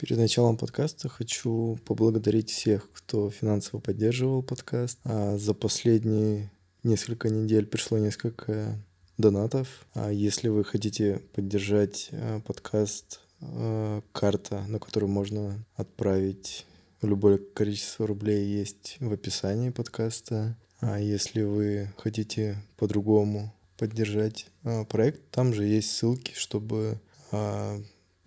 Перед 0.00 0.16
началом 0.16 0.56
подкаста 0.56 1.10
хочу 1.10 1.78
поблагодарить 1.84 2.48
всех, 2.48 2.90
кто 2.90 3.30
финансово 3.30 3.80
поддерживал 3.80 4.42
подкаст. 4.42 4.98
А 5.04 5.36
за 5.36 5.52
последние 5.52 6.50
несколько 6.82 7.28
недель 7.28 7.66
пришло 7.66 7.98
несколько 7.98 8.82
донатов. 9.18 9.86
А 9.92 10.10
если 10.10 10.48
вы 10.48 10.64
хотите 10.64 11.20
поддержать 11.34 12.08
э, 12.12 12.40
подкаст, 12.46 13.20
э, 13.42 14.00
карта, 14.12 14.64
на 14.68 14.78
которую 14.78 15.10
можно 15.10 15.66
отправить 15.74 16.64
любое 17.02 17.36
количество 17.36 18.06
рублей, 18.06 18.46
есть 18.46 18.96
в 19.00 19.12
описании 19.12 19.68
подкаста. 19.68 20.56
А 20.80 20.98
если 20.98 21.42
вы 21.42 21.92
хотите 21.98 22.56
по-другому 22.78 23.52
поддержать 23.76 24.46
э, 24.64 24.86
проект, 24.86 25.30
там 25.30 25.52
же 25.52 25.66
есть 25.66 25.90
ссылки, 25.90 26.32
чтобы 26.34 26.98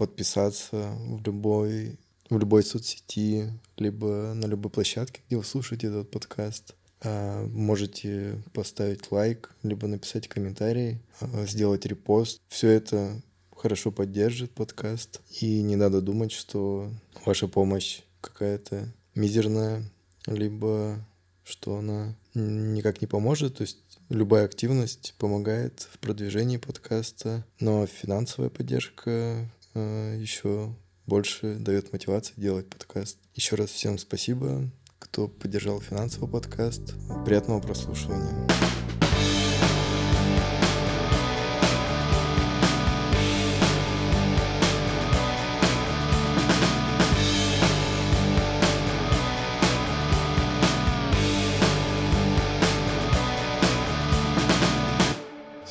подписаться 0.04 0.98
в 1.00 1.24
любой 1.26 1.98
в 2.30 2.38
любой 2.38 2.64
соцсети, 2.64 3.54
либо 3.78 4.34
на 4.34 4.46
любой 4.46 4.72
площадке, 4.72 5.22
где 5.28 5.38
вы 5.38 5.44
слушаете 5.44 5.88
этот 5.88 6.10
подкаст. 6.12 6.76
А, 7.02 7.46
можете 7.48 8.42
поставить 8.54 9.12
лайк, 9.12 9.56
либо 9.62 9.88
написать 9.88 10.28
комментарий, 10.28 11.00
а, 11.20 11.46
сделать 11.46 11.86
репост. 11.86 12.42
Все 12.48 12.70
это 12.70 13.22
хорошо 13.56 13.92
поддержит 13.92 14.52
подкаст. 14.52 15.22
И 15.42 15.62
не 15.62 15.76
надо 15.76 16.02
думать, 16.02 16.32
что 16.32 16.90
ваша 17.26 17.48
помощь 17.48 18.02
какая-то 18.22 18.92
мизерная, 19.16 19.84
либо 20.26 20.98
что 21.44 21.78
она 21.78 22.16
никак 22.34 23.02
не 23.02 23.08
поможет. 23.08 23.58
То 23.58 23.62
есть 23.64 23.80
любая 24.10 24.46
активность 24.46 25.14
помогает 25.18 25.88
в 25.92 26.00
продвижении 26.00 26.58
подкаста, 26.58 27.46
но 27.60 27.86
финансовая 27.86 28.50
поддержка 28.50 29.50
еще 29.76 30.76
больше 31.06 31.56
дает 31.56 31.92
мотивации 31.92 32.34
делать 32.38 32.70
подкаст. 32.70 33.18
Еще 33.34 33.56
раз 33.56 33.70
всем 33.70 33.98
спасибо 33.98 34.70
кто 35.04 35.28
поддержал 35.28 35.82
финансовый 35.82 36.30
подкаст. 36.30 36.96
Приятного 37.26 37.60
прослушивания. 37.60 38.48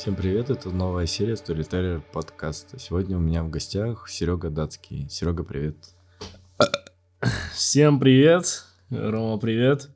Всем 0.03 0.17
привет, 0.17 0.51
это 0.51 0.69
новая 0.71 1.07
серия 1.07 1.35
Storyteller 1.35 2.03
подкаста. 2.13 2.77
Сегодня 2.77 3.17
у 3.17 3.21
меня 3.21 3.45
в 3.45 3.51
гостях 3.51 4.09
Серега 4.09 4.51
Датский. 4.51 5.09
Серега, 5.09 5.45
привет. 5.45 5.77
Всем 7.55 8.01
привет. 8.01 8.65
Рома, 8.91 9.39
привет. 9.39 9.91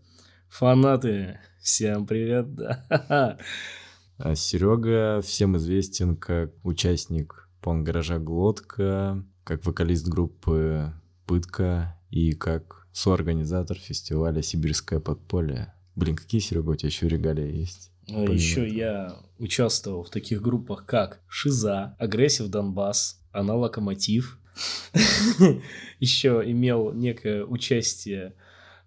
Фанаты, 0.49 1.41
всем 1.61 2.07
привет. 2.07 2.55
Да. 2.55 3.37
А 4.19 4.35
Серега 4.37 5.23
всем 5.23 5.57
известен 5.57 6.15
как 6.15 6.53
участник 6.63 7.49
пон-гаража 7.61 8.21
Глотка, 8.21 9.25
как 9.43 9.67
вокалист 9.67 10.07
группы 10.07 10.93
Пытка 11.27 11.99
и 12.11 12.31
как 12.31 12.87
соорганизатор 12.93 13.77
фестиваля 13.77 14.41
Сибирское 14.41 15.01
подполье. 15.01 15.75
Блин, 15.97 16.15
какие, 16.15 16.41
Серега, 16.41 16.71
у 16.71 16.77
тебя 16.77 16.91
еще 16.91 17.09
регалии 17.09 17.57
есть? 17.57 17.91
А 18.09 18.23
еще 18.23 18.69
я 18.69 19.17
участвовал 19.39 20.05
в 20.05 20.11
таких 20.11 20.41
группах, 20.41 20.87
как 20.87 21.21
Шиза, 21.29 21.97
Aggressive 21.99 22.49
Донбасс, 22.49 23.21
Анал 23.33 23.55
Локомотив. 23.55 24.39
Еще 26.01 26.43
имел 26.47 26.93
некое 26.93 27.45
участие 27.45 28.35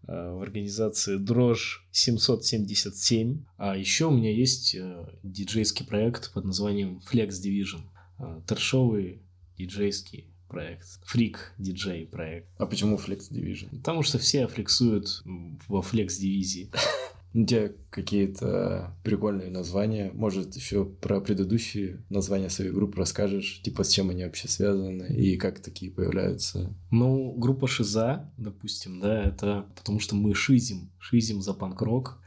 Э, 0.09 0.31
в 0.31 0.41
организации 0.41 1.17
Дрожь 1.17 1.85
777. 1.91 3.43
А 3.57 3.77
еще 3.77 4.05
у 4.05 4.11
меня 4.11 4.31
есть 4.31 4.73
э, 4.73 5.05
диджейский 5.21 5.85
проект 5.85 6.33
под 6.33 6.45
названием 6.45 6.99
Flex 7.11 7.29
Division. 7.43 7.81
Э, 8.17 8.41
Трэшовый 8.47 9.21
диджейский 9.59 10.25
проект. 10.47 10.99
Фрик 11.05 11.53
диджей 11.59 12.08
проект. 12.08 12.47
А 12.58 12.65
почему 12.65 12.97
Flex 12.97 13.31
Division? 13.31 13.69
Потому 13.77 14.02
что 14.02 14.17
все 14.17 14.47
флексуют 14.47 15.21
во 15.67 15.81
Flex 15.81 16.17
дивизии. 16.19 16.71
У 17.33 17.45
тебя 17.45 17.71
какие-то 17.91 18.95
прикольные 19.03 19.51
названия. 19.51 20.11
Может, 20.13 20.55
еще 20.55 20.83
про 20.85 21.21
предыдущие 21.21 22.03
названия 22.09 22.49
своей 22.49 22.71
группы 22.71 22.97
расскажешь, 22.97 23.61
типа 23.61 23.83
с 23.83 23.89
чем 23.89 24.09
они 24.09 24.23
вообще 24.23 24.47
связаны 24.47 25.13
и 25.15 25.37
как 25.37 25.59
такие 25.59 25.91
появляются? 25.91 26.73
Ну, 26.89 27.33
группа 27.33 27.67
Шиза, 27.67 28.31
допустим, 28.37 28.99
да, 28.99 29.23
это 29.23 29.67
потому 29.75 29.99
что 29.99 30.15
мы 30.15 30.33
шизим, 30.33 30.89
шизим 30.97 31.41
за 31.41 31.53
панк-рок. 31.53 32.19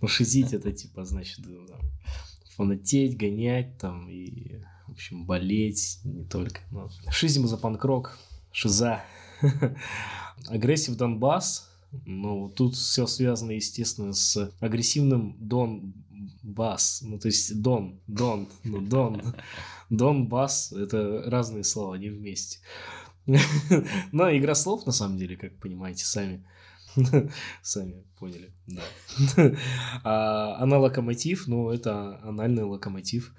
Ну, 0.00 0.06
шизить 0.06 0.52
это 0.52 0.70
типа, 0.72 1.04
значит, 1.04 1.40
да, 1.40 1.78
фанатеть, 2.56 3.16
гонять 3.16 3.78
там 3.78 4.08
и, 4.08 4.60
в 4.86 4.92
общем, 4.92 5.26
болеть 5.26 5.98
не 6.04 6.24
только. 6.24 6.60
Но... 6.70 6.88
Шизим 7.10 7.46
за 7.46 7.56
панк-рок, 7.56 8.18
Шиза. 8.52 9.02
Aggressive 10.48 10.96
Донбасс, 10.96 11.70
ну, 12.04 12.48
тут 12.48 12.74
все 12.74 13.06
связано, 13.06 13.52
естественно, 13.52 14.12
с 14.12 14.52
агрессивным 14.60 15.36
Дон 15.38 15.94
Бас. 16.42 17.02
Ну, 17.04 17.18
то 17.18 17.28
есть 17.28 17.60
Дон, 17.60 18.00
Дон, 18.06 18.48
ну, 18.64 18.80
Дон. 18.80 19.22
Дон, 19.90 20.28
Бас— 20.28 20.72
это 20.76 21.22
разные 21.26 21.64
слова, 21.64 21.94
они 21.94 22.10
вместе. 22.10 22.58
Но 24.12 24.36
игра 24.36 24.54
слов, 24.54 24.86
на 24.86 24.92
самом 24.92 25.18
деле, 25.18 25.36
как 25.36 25.58
понимаете 25.58 26.04
сами. 26.04 26.44
Сами 27.62 28.04
поняли, 28.18 28.52
да. 28.66 28.82
А, 30.04 30.56
Анал 30.58 30.78
Локомотив, 30.78 31.46
ну, 31.46 31.70
это 31.70 32.20
анальный 32.22 32.64
локомотив. 32.64 33.34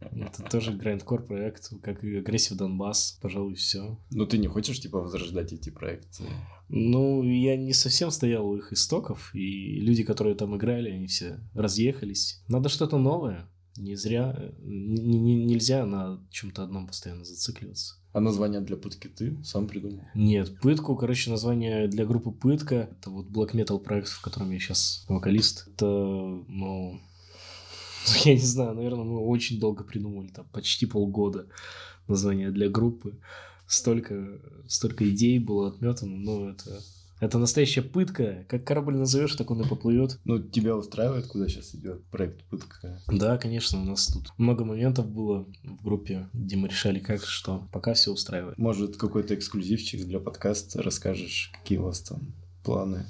Это 0.00 0.42
тоже 0.50 0.72
грайндкор 0.72 1.26
проект, 1.26 1.70
как 1.82 2.02
и 2.02 2.16
Aggressive 2.16 2.56
Донбасс, 2.56 3.18
пожалуй, 3.20 3.54
все. 3.54 3.98
Ну, 4.10 4.26
ты 4.26 4.38
не 4.38 4.46
хочешь, 4.46 4.80
типа, 4.80 5.00
возрождать 5.00 5.52
эти 5.52 5.68
проекты? 5.70 6.24
Ну, 6.68 7.22
я 7.22 7.56
не 7.56 7.74
совсем 7.74 8.10
стоял 8.10 8.48
у 8.48 8.56
их 8.56 8.72
истоков, 8.72 9.34
и 9.34 9.80
люди, 9.80 10.02
которые 10.02 10.36
там 10.36 10.56
играли, 10.56 10.90
они 10.90 11.06
все 11.06 11.40
разъехались. 11.54 12.42
Надо 12.48 12.70
что-то 12.70 12.96
новое. 12.96 13.46
Не 13.80 13.96
зря, 13.96 14.52
не, 14.60 15.18
не, 15.18 15.44
нельзя 15.44 15.86
на 15.86 16.20
чем-то 16.30 16.62
одном 16.62 16.86
постоянно 16.86 17.24
зацикливаться. 17.24 17.94
А 18.12 18.20
название 18.20 18.60
для 18.60 18.76
пытки 18.76 19.08
ты 19.08 19.42
сам 19.44 19.68
придумал? 19.68 20.02
Нет, 20.14 20.60
пытку, 20.60 20.96
короче, 20.96 21.30
название 21.30 21.88
для 21.88 22.04
группы 22.04 22.30
Пытка. 22.30 22.90
Это 22.90 23.10
вот 23.10 23.26
black 23.28 23.52
metal 23.52 23.78
проект, 23.78 24.08
в 24.08 24.20
котором 24.20 24.50
я 24.50 24.58
сейчас 24.58 25.04
вокалист. 25.08 25.68
Это, 25.68 25.86
ну, 25.86 27.00
я 28.24 28.34
не 28.34 28.40
знаю, 28.40 28.74
наверное, 28.74 29.04
мы 29.04 29.18
очень 29.20 29.58
долго 29.58 29.84
придумали, 29.84 30.28
там, 30.28 30.46
почти 30.52 30.86
полгода 30.86 31.46
название 32.08 32.50
для 32.50 32.68
группы. 32.68 33.18
Столько, 33.66 34.40
столько 34.66 35.08
идей 35.08 35.38
было 35.38 35.68
отметано, 35.68 36.16
но 36.16 36.50
это, 36.50 36.82
это 37.20 37.38
настоящая 37.38 37.82
пытка. 37.82 38.44
Как 38.48 38.64
корабль 38.64 38.96
назовешь, 38.96 39.34
так 39.34 39.50
он 39.50 39.60
и 39.60 39.68
поплывет. 39.68 40.18
Ну, 40.24 40.38
тебя 40.38 40.76
устраивает, 40.76 41.26
куда 41.26 41.48
сейчас 41.48 41.74
идет 41.74 42.04
проект 42.06 42.42
пытка? 42.44 43.00
Да, 43.08 43.38
конечно, 43.38 43.80
у 43.80 43.84
нас 43.84 44.06
тут 44.06 44.32
много 44.38 44.64
моментов 44.64 45.06
было 45.06 45.46
в 45.62 45.82
группе, 45.82 46.28
где 46.32 46.56
мы 46.56 46.68
решали, 46.68 46.98
как 46.98 47.22
что. 47.24 47.68
Пока 47.72 47.94
все 47.94 48.10
устраивает. 48.10 48.58
Может, 48.58 48.96
какой-то 48.96 49.34
эксклюзивчик 49.34 50.06
для 50.06 50.18
подкаста 50.18 50.82
расскажешь, 50.82 51.52
какие 51.52 51.78
у 51.78 51.84
вас 51.84 52.00
там 52.00 52.34
планы? 52.64 53.06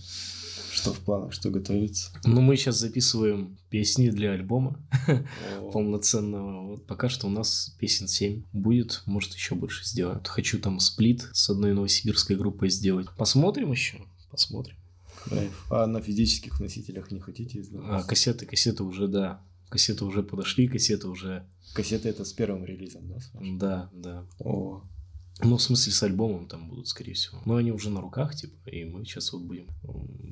Что 0.73 0.93
в 0.93 1.01
планах, 1.01 1.33
что 1.33 1.51
готовится? 1.51 2.11
Ну, 2.25 2.41
мы 2.41 2.57
сейчас 2.57 2.79
записываем 2.79 3.59
песни 3.71 4.11
для 4.11 4.33
альбома 4.33 4.79
полноценного. 5.73 6.67
Вот 6.69 6.87
пока 6.87 7.09
что 7.09 7.27
у 7.27 7.31
нас 7.31 7.75
песен 7.79 8.09
7 8.09 8.43
будет, 8.53 9.03
может, 9.07 9.35
еще 9.35 9.55
больше 9.55 9.85
сделают. 9.85 10.29
Хочу 10.29 10.59
там 10.59 10.81
сплит 10.81 11.29
с 11.33 11.51
одной 11.51 11.75
новосибирской 11.75 12.37
группой 12.37 12.71
сделать. 12.71 13.09
Посмотрим 13.17 13.73
еще, 13.73 13.99
посмотрим. 14.31 14.77
Кайф. 15.29 15.67
А 15.71 15.87
на 15.87 16.01
физических 16.01 16.61
носителях 16.61 17.11
не 17.11 17.21
хотите 17.21 17.61
издавать? 17.61 18.05
А, 18.05 18.07
кассеты, 18.07 18.47
кассеты 18.47 18.83
уже, 18.85 19.09
да. 19.09 19.43
Кассеты 19.69 20.05
уже 20.05 20.23
подошли, 20.23 20.67
кассеты 20.67 21.09
уже... 21.09 21.47
Кассеты 21.75 22.09
это 22.09 22.25
с 22.25 22.33
первым 22.33 22.65
релизом, 22.65 23.09
да? 23.09 23.21
Да, 23.35 23.91
да. 23.93 24.27
О, 24.41 24.83
ну, 25.45 25.57
в 25.57 25.63
смысле, 25.63 25.93
с 25.93 26.03
альбомом 26.03 26.47
там 26.47 26.69
будут, 26.69 26.89
скорее 26.89 27.15
всего. 27.15 27.41
Но 27.45 27.57
они 27.57 27.73
уже 27.73 27.91
на 27.91 28.01
руках, 28.01 28.35
типа, 28.35 28.69
и 28.69 28.85
мы 28.85 29.05
сейчас 29.05 29.33
вот 29.33 29.43
будем... 29.43 29.67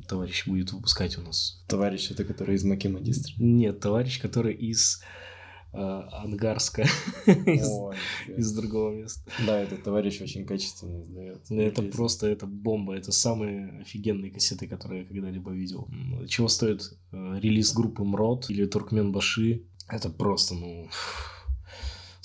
Товарищ 0.09 0.47
будет 0.47 0.73
выпускать 0.73 1.19
у 1.19 1.23
нас. 1.23 1.63
Товарищ 1.69 2.11
это 2.11 2.25
который 2.25 2.57
из 2.57 2.65
Маки 2.65 2.89
Магистра? 2.89 3.35
Нет, 3.39 3.81
товарищ, 3.81 4.21
который 4.21 4.55
из 4.55 5.03
э, 5.73 5.79
Ангарска, 5.79 6.83
из, 7.27 7.71
из 8.37 8.53
другого 8.55 8.95
места. 8.95 9.31
Да, 9.47 9.61
этот 9.61 9.83
товарищ 9.83 10.21
очень 10.21 10.47
качественно 10.47 11.03
издает. 11.03 11.51
Это 11.51 11.83
просто, 11.83 12.27
это 12.27 12.47
бомба, 12.47 12.97
это 12.97 13.13
самые 13.13 13.81
офигенные 13.81 14.31
кассеты, 14.31 14.67
которые 14.67 15.03
я 15.03 15.07
когда-либо 15.07 15.53
видел. 15.53 15.89
Чего 16.27 16.49
стоит 16.49 16.83
э, 17.13 17.39
релиз 17.41 17.73
группы 17.75 18.03
МРОД 18.03 18.51
или 18.51 18.65
Туркмен 18.65 19.13
Баши? 19.13 19.65
Это 19.89 20.11
просто, 20.11 20.55
ну 20.55 20.89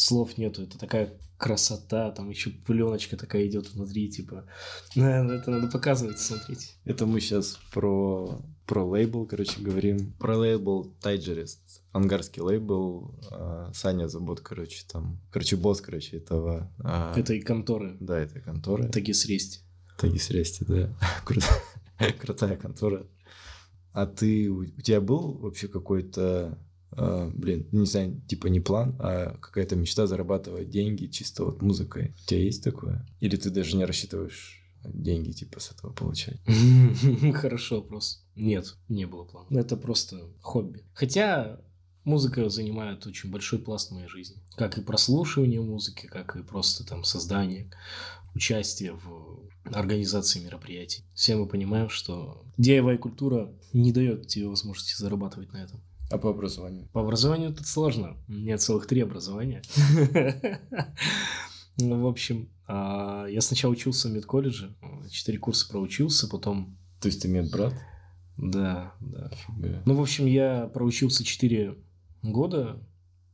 слов 0.04 0.38
нету. 0.38 0.64
Это 0.64 0.78
такая 0.78 1.14
красота, 1.38 2.12
там 2.12 2.30
еще 2.30 2.50
пленочка 2.50 3.18
такая 3.18 3.48
идет 3.48 3.74
внутри, 3.74 4.10
типа. 4.10 4.46
Это 4.96 5.52
надо 5.52 5.68
показывать, 5.68 6.20
смотреть. 6.20 6.76
Это 6.86 7.06
мы 7.06 7.20
сейчас 7.20 7.60
про, 7.74 8.42
про 8.66 8.84
лейбл, 8.86 9.26
короче, 9.26 9.62
говорим. 9.62 10.14
Про 10.20 10.38
лейбл 10.38 10.94
Тайджерист. 11.02 11.82
Ангарский 11.92 12.42
лейбл. 12.42 13.16
А, 13.32 13.72
Саня 13.74 14.08
Забот, 14.08 14.42
короче, 14.42 14.84
там. 14.92 15.20
Короче, 15.32 15.56
босс, 15.58 15.82
короче, 15.82 16.18
этого... 16.18 16.72
а, 16.84 17.14
Этой 17.18 17.42
конторы. 17.42 17.98
Да, 18.00 18.20
этой 18.20 18.42
конторы. 18.42 18.90
Тагис 18.90 19.26
Рести. 19.26 19.60
Тагис 19.98 20.30
Рести, 20.30 20.66
да. 20.66 20.96
Крутая 22.20 22.58
контора. 22.58 23.06
А 23.92 24.06
ты, 24.06 24.50
у 24.50 24.66
тебя 24.66 25.02
был 25.02 25.34
вообще 25.34 25.68
какой-то, 25.68 26.58
а, 26.96 27.30
блин, 27.34 27.68
не 27.72 27.86
знаю, 27.86 28.22
типа 28.28 28.48
не 28.48 28.60
план, 28.60 28.96
а 29.00 29.38
какая-то 29.38 29.76
мечта 29.76 30.08
зарабатывать 30.08 30.70
деньги 30.70 31.08
чисто 31.08 31.46
вот 31.46 31.62
музыкой? 31.62 32.16
У 32.24 32.28
тебя 32.28 32.42
есть 32.42 32.64
такое? 32.64 33.06
Или 33.20 33.36
ты 33.36 33.50
даже 33.50 33.76
не 33.76 33.86
рассчитываешь 33.86 34.62
деньги 34.84 35.32
типа 35.32 35.60
с 35.60 35.72
этого 35.72 35.94
получать? 35.94 36.40
Хорошо 37.34 37.82
вопрос. 37.82 38.26
Нет, 38.36 38.76
не 38.90 39.06
было 39.06 39.24
плана. 39.24 39.48
Это 39.58 39.78
просто 39.78 40.30
хобби. 40.42 40.84
Хотя 40.94 41.60
музыка 42.04 42.50
занимает 42.50 43.06
очень 43.08 43.32
большой 43.32 43.60
пласт 43.60 43.92
моей 43.92 44.08
жизни. 44.08 44.38
Как 44.56 44.78
и 44.78 44.82
прослушивание 44.82 45.62
музыки, 45.62 46.08
как 46.08 46.36
и 46.36 46.44
просто 46.44 46.86
там 46.86 47.04
создание, 47.04 47.72
участие 48.36 48.94
в 48.94 49.50
организации 49.66 50.44
мероприятий. 50.44 51.04
Все 51.14 51.36
мы 51.36 51.48
понимаем, 51.48 51.90
что 51.90 52.44
DIY-культура 52.58 53.54
не 53.72 53.92
дает 53.92 54.28
тебе 54.28 54.48
возможности 54.48 55.00
зарабатывать 55.00 55.54
на 55.54 55.58
этом. 55.58 55.82
А 56.14 56.20
по 56.20 56.30
образованию? 56.30 56.88
По 56.94 57.02
образованию 57.02 57.52
тут 57.56 57.66
сложно. 57.66 58.16
У 58.28 58.34
меня 58.34 58.60
целых 58.60 58.86
три 58.86 59.02
образования. 59.02 59.64
Ну, 61.78 62.04
в 62.04 62.06
общем, 62.06 62.50
а, 62.68 63.26
я 63.26 63.42
сначала 63.42 63.72
учился 63.72 64.08
в 64.08 64.12
медколледже, 64.12 64.76
четыре 65.10 65.40
курса 65.40 65.68
проучился, 65.68 66.28
потом... 66.28 66.78
То 67.02 67.08
есть 67.08 67.24
ты 67.24 67.28
медбрат? 67.28 67.74
Да, 68.38 68.94
да. 69.00 69.32
Фига. 69.32 69.82
Ну, 69.84 69.96
в 69.96 70.02
общем, 70.02 70.28
я 70.28 70.68
проучился 70.68 71.24
4 71.24 71.76
года, 72.22 72.80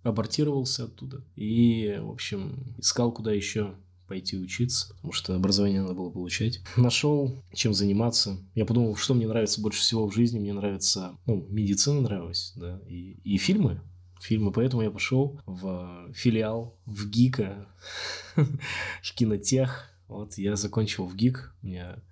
абортировался 0.03 0.85
оттуда. 0.85 1.21
И, 1.35 1.99
в 2.01 2.11
общем, 2.11 2.75
искал, 2.77 3.11
куда 3.11 3.33
еще 3.33 3.75
пойти 4.09 4.37
учиться, 4.37 4.93
потому 4.95 5.13
что 5.13 5.35
образование 5.35 5.81
надо 5.81 5.93
было 5.93 6.09
получать. 6.09 6.61
Нашел, 6.75 7.41
чем 7.53 7.73
заниматься. 7.73 8.37
Я 8.55 8.65
подумал, 8.65 8.95
что 8.95 9.13
мне 9.13 9.27
нравится 9.27 9.61
больше 9.61 9.79
всего 9.79 10.09
в 10.09 10.13
жизни. 10.13 10.39
Мне 10.39 10.51
нравится, 10.51 11.17
ну, 11.25 11.45
медицина 11.49 12.01
нравилась, 12.01 12.53
да, 12.55 12.81
и, 12.87 13.19
и 13.23 13.37
фильмы. 13.37 13.81
Фильмы, 14.19 14.51
поэтому 14.51 14.81
я 14.81 14.91
пошел 14.91 15.39
в 15.45 16.11
филиал, 16.13 16.77
в 16.85 17.07
ГИКа, 17.07 17.69
в 18.35 19.13
кинотех. 19.15 19.85
Вот, 20.09 20.37
я 20.37 20.55
закончил 20.57 21.05
в 21.05 21.15
ГИК, 21.15 21.55
у 21.61 21.67
меня 21.67 22.03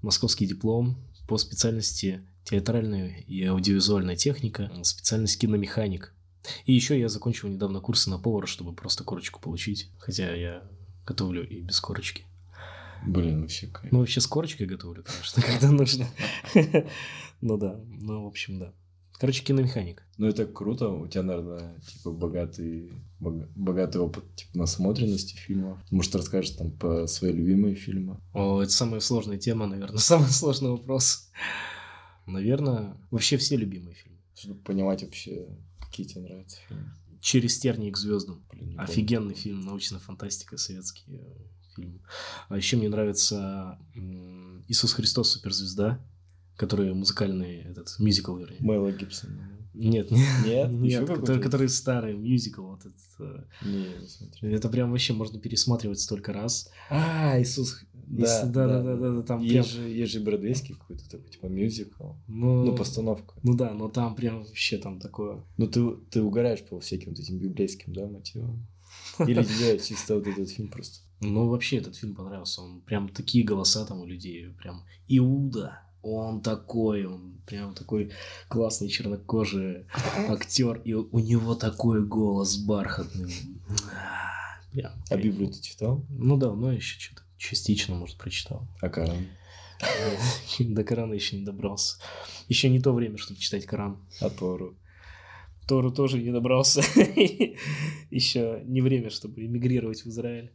московский 0.00 0.46
диплом 0.46 0.96
по 1.28 1.36
специальности 1.36 2.24
театральная 2.44 3.24
и 3.26 3.44
аудиовизуальная 3.44 4.16
техника, 4.16 4.72
специальность 4.82 5.38
киномеханик. 5.38 6.14
И 6.64 6.72
еще 6.72 6.98
я 6.98 7.08
закончил 7.08 7.48
недавно 7.48 7.80
курсы 7.80 8.08
на 8.08 8.18
повара, 8.18 8.46
чтобы 8.46 8.72
просто 8.72 9.04
корочку 9.04 9.40
получить. 9.40 9.90
Хотя 9.98 10.34
я 10.34 10.62
готовлю 11.06 11.46
и 11.48 11.60
без 11.60 11.80
корочки. 11.80 12.24
Блин, 13.06 13.40
вообще 13.42 13.66
кайф. 13.68 13.90
Ну, 13.92 14.00
вообще 14.00 14.20
с 14.20 14.26
корочкой 14.26 14.66
готовлю, 14.66 15.02
конечно, 15.04 15.42
когда 15.46 15.70
нужно. 15.70 16.06
Ну 17.42 17.56
да, 17.56 17.80
ну, 17.86 18.24
в 18.24 18.26
общем, 18.26 18.58
да. 18.58 18.74
Короче, 19.18 19.42
киномеханик. 19.44 20.02
Ну, 20.18 20.26
это 20.28 20.44
круто. 20.46 20.88
У 20.90 21.06
тебя, 21.08 21.22
наверное, 21.22 21.78
типа, 21.80 22.10
богатый, 22.10 22.92
бога- 23.18 23.48
богатый 23.54 23.98
опыт 23.98 24.24
типа, 24.34 24.58
насмотренности 24.58 25.36
фильмов. 25.36 25.78
Может, 25.90 26.14
расскажешь 26.16 26.52
там 26.52 26.70
по 26.70 27.06
свои 27.06 27.32
любимые 27.32 27.74
фильмы? 27.76 28.18
О, 28.34 28.60
это 28.62 28.70
самая 28.72 29.00
сложная 29.00 29.38
тема, 29.38 29.66
наверное, 29.66 29.98
самый 30.00 30.28
сложный 30.28 30.70
вопрос. 30.70 31.30
Наверное, 32.26 32.96
вообще 33.10 33.36
все 33.36 33.56
любимые 33.56 33.94
фильмы. 33.94 34.18
Чтобы 34.34 34.60
понимать 34.60 35.02
вообще, 35.02 35.48
какие 35.80 36.06
тебе 36.06 36.22
нравятся 36.22 36.58
фильмы. 36.68 36.92
«Через 37.20 37.58
тернии 37.58 37.90
к 37.90 37.96
звездам». 37.96 38.44
Блин, 38.50 38.70
не 38.70 38.76
помню. 38.76 38.90
Офигенный 38.90 39.34
фильм, 39.34 39.60
научная 39.64 40.00
фантастика, 40.00 40.56
советский 40.56 41.04
э, 41.08 41.36
фильм. 41.76 42.02
А 42.48 42.56
еще 42.56 42.76
мне 42.76 42.88
нравится 42.88 43.78
«Иисус 44.68 44.92
Христос. 44.92 45.32
Суперзвезда», 45.32 46.04
который 46.56 46.92
музыкальный, 46.92 47.62
этот, 47.62 47.94
мюзикл, 47.98 48.36
вернее. 48.36 48.58
Мэла 48.60 48.92
Гибсон. 48.92 49.30
Нет, 49.72 50.10
нет, 50.10 50.28
Нет? 50.44 50.70
Нет, 50.70 51.06
который, 51.06 51.40
который 51.40 51.68
старый, 51.68 52.14
мюзикл. 52.14 52.62
Вот 52.62 52.80
этот, 52.80 53.00
э, 53.20 53.44
Не, 53.64 54.00
не 54.00 54.06
смотрел. 54.08 54.52
это 54.54 54.68
прям 54.68 54.90
вообще 54.90 55.12
можно 55.12 55.38
пересматривать 55.38 56.00
столько 56.00 56.32
раз. 56.32 56.68
А, 56.90 57.40
Иисус. 57.40 57.82
Если- 58.18 58.46
да, 58.48 58.66
да, 58.66 58.82
да, 58.82 58.96
да, 58.96 59.10
да, 59.12 59.22
там 59.22 59.40
прям, 59.40 59.50
есть, 59.62 59.70
же, 59.70 59.82
есть 59.88 60.12
же 60.12 60.20
бродвейский 60.20 60.74
какой-то 60.74 61.08
такой, 61.08 61.30
типа, 61.30 61.46
мюзикл. 61.46 62.12
ну, 62.26 62.64
Ну, 62.64 62.76
постановка. 62.76 63.34
ну 63.42 63.54
да, 63.54 63.72
но 63.72 63.88
там 63.88 64.14
прям 64.14 64.42
вообще 64.44 64.78
там 64.78 64.98
такое. 65.00 65.44
Ну, 65.56 65.66
ты, 65.68 65.90
ты 66.10 66.22
угораешь 66.22 66.62
по 66.64 66.80
всяким 66.80 67.10
вот 67.10 67.18
этим 67.20 67.38
библейским, 67.38 67.92
да, 67.92 68.06
мотивам? 68.06 68.66
Или 69.20 69.42
тебе 69.44 69.78
чисто 69.78 70.16
вот 70.16 70.26
этот 70.26 70.50
фильм 70.50 70.68
просто? 70.68 71.04
Ну, 71.20 71.48
вообще 71.48 71.76
этот 71.76 71.94
фильм 71.96 72.14
понравился. 72.14 72.62
Он 72.62 72.80
прям 72.80 73.08
такие 73.08 73.44
голоса 73.44 73.84
там 73.84 74.00
у 74.00 74.06
людей. 74.06 74.48
Прям 74.58 74.82
Иуда. 75.06 75.82
Он 76.02 76.40
такой, 76.40 77.04
он 77.04 77.34
прям 77.46 77.74
такой 77.74 78.10
классный 78.48 78.88
чернокожий 78.88 79.84
актер. 80.28 80.80
И 80.84 80.94
у 80.94 81.18
него 81.18 81.54
такой 81.54 82.04
голос 82.06 82.56
бархатный. 82.56 83.34
А, 83.92 84.72
Прям. 84.72 84.92
А 85.10 85.16
Библию 85.16 85.50
ты 85.52 85.60
читал? 85.60 86.04
Ну, 86.08 86.36
давно 86.38 86.72
еще 86.72 86.98
что-то 86.98 87.22
частично, 87.40 87.94
может, 87.94 88.18
прочитал. 88.18 88.68
А 88.80 88.88
Коран? 88.88 89.26
До 90.58 90.84
Корана 90.84 91.14
еще 91.14 91.36
не 91.38 91.44
добрался. 91.44 91.96
Еще 92.48 92.68
не 92.68 92.80
то 92.80 92.92
время, 92.92 93.16
чтобы 93.16 93.40
читать 93.40 93.64
Коран. 93.64 93.98
А 94.20 94.28
Тору? 94.30 94.76
Тору 95.66 95.90
тоже 95.90 96.20
не 96.22 96.32
добрался. 96.32 96.82
Еще 98.10 98.62
не 98.66 98.80
время, 98.80 99.10
чтобы 99.10 99.46
эмигрировать 99.46 100.04
в 100.04 100.08
Израиль. 100.08 100.52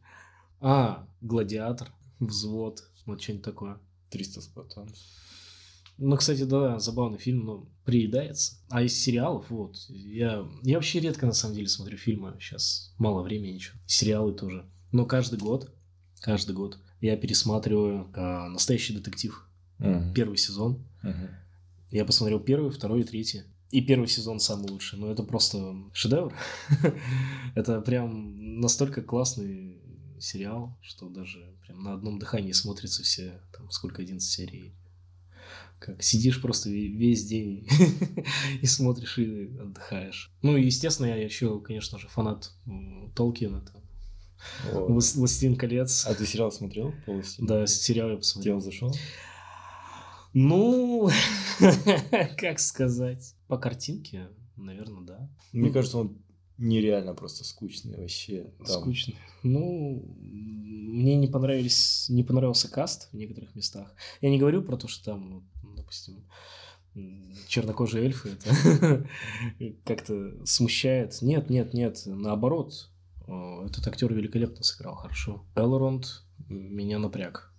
А, 0.59 1.07
Гладиатор, 1.21 1.89
Взвод, 2.19 2.83
вот 3.05 3.21
что-нибудь 3.21 3.45
такое. 3.45 3.79
300 4.11 4.41
спартанцев. 4.41 5.05
Ну, 5.97 6.17
кстати, 6.17 6.43
да, 6.43 6.79
забавный 6.79 7.17
фильм, 7.17 7.45
но 7.45 7.69
приедается. 7.85 8.57
А 8.69 8.81
из 8.81 9.01
сериалов, 9.01 9.49
вот, 9.49 9.77
я, 9.87 10.45
я 10.63 10.75
вообще 10.75 10.99
редко, 10.99 11.25
на 11.25 11.31
самом 11.31 11.55
деле, 11.55 11.67
смотрю 11.67 11.97
фильмы. 11.97 12.35
Сейчас 12.39 12.93
мало 12.97 13.23
времени 13.23 13.53
ничего. 13.53 13.77
Сериалы 13.87 14.33
тоже. 14.33 14.69
Но 14.91 15.05
каждый 15.05 15.39
год, 15.39 15.74
каждый 16.25 16.55
год 16.55 16.79
я 17.01 17.15
пересматриваю 17.17 18.09
а, 18.15 18.49
«Настоящий 18.49 18.95
детектив». 18.95 19.47
Мгм. 19.77 20.13
Первый 20.15 20.37
сезон. 20.37 20.83
Мгм. 21.03 21.29
Я 21.91 22.03
посмотрел 22.03 22.39
первый, 22.39 22.71
второй 22.71 23.01
и 23.01 23.03
третий. 23.03 23.43
И 23.69 23.81
первый 23.81 24.07
сезон 24.07 24.39
самый 24.39 24.69
лучший. 24.71 24.97
Но 24.97 25.11
это 25.11 25.21
просто 25.23 25.75
шедевр. 25.93 26.33
Это 27.55 27.79
прям 27.81 28.59
настолько 28.59 29.01
классный 29.01 29.81
сериал, 30.19 30.75
что 30.81 31.09
даже 31.09 31.53
прям 31.61 31.83
на 31.83 31.93
одном 31.93 32.17
дыхании 32.19 32.53
смотрится 32.53 33.03
все, 33.03 33.41
там, 33.55 33.69
сколько, 33.69 34.01
11 34.01 34.27
серий. 34.27 34.73
Как 35.79 36.01
сидишь 36.01 36.41
просто 36.41 36.69
ве- 36.69 36.87
весь 36.87 37.25
день 37.27 37.67
и 38.61 38.65
смотришь 38.65 39.17
и 39.19 39.57
отдыхаешь. 39.59 40.31
Ну, 40.41 40.57
и, 40.57 40.65
естественно, 40.65 41.07
я 41.07 41.17
еще, 41.17 41.59
конечно 41.59 41.99
же, 41.99 42.07
фанат 42.07 42.51
Толкина. 43.15 43.61
Там. 43.61 43.81
Вот. 44.71 44.89
«Влас- 44.89 45.15
«Властелин 45.17 45.55
колец». 45.55 46.05
А 46.05 46.13
ты 46.15 46.25
сериал 46.25 46.51
смотрел 46.51 46.93
полностью? 47.05 47.45
Да, 47.45 47.65
сериал 47.67 48.07
я 48.09 48.13
Тебе 48.15 48.19
посмотрел. 48.21 48.55
он 48.55 48.61
зашел? 48.61 48.95
Ну, 50.33 51.09
как 52.37 52.59
сказать? 52.59 53.35
По 53.47 53.57
картинке, 53.57 54.27
наверное, 54.57 55.03
да. 55.03 55.29
Мне 55.53 55.67
Ну, 55.67 55.73
кажется, 55.73 55.97
он 55.99 56.17
нереально 56.57 57.13
просто 57.13 57.43
скучный 57.45 57.97
вообще. 57.97 58.47
Там- 58.59 58.67
Скучно. 58.81 59.13
Ну, 59.43 60.03
мне 60.19 61.15
не 61.15 61.27
понравились, 61.27 62.07
не 62.09 62.23
понравился 62.23 62.69
каст 62.69 63.09
в 63.11 63.15
некоторых 63.15 63.55
местах. 63.55 63.93
Я 64.21 64.29
не 64.29 64.37
говорю 64.39 64.61
про 64.61 64.75
то, 64.77 64.87
что 64.87 65.05
там, 65.05 65.29
ну, 65.63 65.73
допустим, 65.75 66.25
чернокожие 67.47 68.05
эльфы 68.05 68.29
это 68.29 69.05
как-то 69.85 70.33
смущает. 70.45 71.21
Нет, 71.21 71.49
нет, 71.49 71.73
нет, 71.73 72.01
наоборот. 72.05 72.89
О, 73.27 73.65
Этот 73.65 73.87
актер 73.87 74.13
великолепно 74.13 74.63
сыграл, 74.63 74.95
хорошо. 74.95 75.45
Элронд 75.55 76.23
меня 76.47 76.99
напряг. 76.99 77.51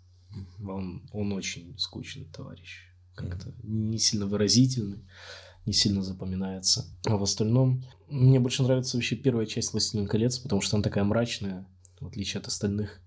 Он, 0.63 1.09
он 1.13 1.33
очень 1.33 1.77
скучный 1.79 2.25
товарищ. 2.27 2.83
Как-то 3.15 3.53
не 3.63 3.99
сильно 3.99 4.27
выразительный, 4.27 5.01
не 5.65 5.73
сильно 5.73 6.03
запоминается. 6.03 6.85
А 7.07 7.17
в 7.17 7.23
остальном 7.23 7.83
мне 8.09 8.39
больше 8.39 8.63
нравится 8.63 8.97
вообще 8.97 9.17
первая 9.17 9.47
часть 9.47 9.73
«Властелин 9.73 10.07
колец», 10.07 10.39
потому 10.39 10.61
что 10.61 10.77
она 10.77 10.83
такая 10.85 11.05
мрачная, 11.05 11.67
в 12.01 12.07
отличие 12.07 12.41
от 12.41 12.47
остальных. 12.49 13.01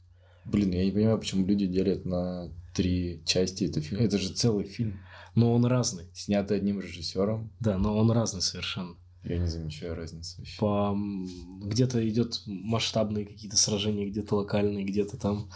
Блин, 0.45 0.71
я 0.71 0.83
не 0.83 0.91
понимаю, 0.91 1.19
почему 1.19 1.45
люди 1.45 1.67
делят 1.67 2.05
на 2.05 2.49
три 2.73 3.21
части 3.25 3.65
это 3.65 3.79
Это 3.95 4.17
же 4.17 4.33
целый 4.33 4.65
фильм, 4.65 4.99
Но 5.35 5.53
он 5.53 5.65
разный. 5.65 6.05
снятый 6.13 6.57
одним 6.57 6.79
режиссером. 6.79 7.51
Да, 7.59 7.77
но 7.77 7.95
он 7.95 8.09
разный 8.09 8.41
совершенно. 8.41 8.95
Я 9.23 9.37
не 9.37 9.47
замечаю 9.47 9.95
разницы 9.95 10.37
вообще. 10.37 10.59
По... 10.59 10.97
Где-то 11.61 12.07
идет 12.07 12.41
масштабные 12.45 13.25
какие-то 13.25 13.57
сражения, 13.57 14.07
где-то 14.07 14.35
локальные, 14.35 14.85
где-то 14.85 15.17
там 15.17 15.49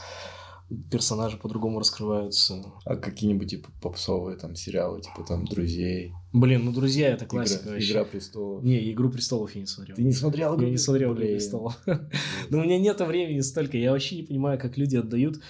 персонажи 0.91 1.37
по-другому 1.37 1.79
раскрываются. 1.79 2.65
А 2.85 2.95
какие-нибудь 2.95 3.49
типа 3.49 3.69
попсовые 3.81 4.37
там 4.37 4.55
сериалы, 4.55 5.01
типа 5.01 5.23
там 5.23 5.45
друзей. 5.45 6.13
Блин, 6.31 6.65
ну 6.65 6.71
друзья 6.71 7.09
это 7.09 7.25
классика 7.25 7.63
Игра, 7.63 7.73
вообще. 7.73 7.91
Игра 7.91 8.05
престолов. 8.05 8.63
Не, 8.63 8.91
Игру 8.91 9.09
престолов 9.09 9.53
я 9.55 9.61
не 9.61 9.67
смотрел. 9.67 9.95
Ты 9.95 10.03
не 10.03 10.11
смотрел? 10.11 10.59
Я 10.59 10.69
не 10.69 10.77
смотрел 10.77 11.13
Игру 11.13 11.25
престолов. 11.25 11.77
Но 12.49 12.59
у 12.59 12.63
меня 12.63 12.79
нет 12.79 12.99
времени 13.01 13.41
столько. 13.41 13.77
Я 13.77 13.91
вообще 13.91 14.17
не 14.17 14.23
понимаю, 14.23 14.59
как 14.59 14.77
люди 14.77 14.95
отдают 14.95 15.41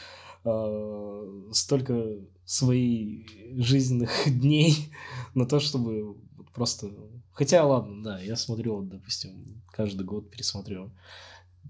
э, 0.44 1.42
столько 1.52 2.06
своих 2.46 3.28
жизненных 3.56 4.12
дней 4.28 4.90
на 5.34 5.46
то, 5.46 5.60
чтобы 5.60 6.18
просто... 6.54 6.90
Хотя, 7.34 7.66
ладно, 7.66 8.04
да, 8.04 8.20
я 8.20 8.36
смотрю, 8.36 8.76
вот, 8.76 8.90
допустим, 8.90 9.64
каждый 9.72 10.06
год 10.06 10.30
пересмотрю 10.30 10.92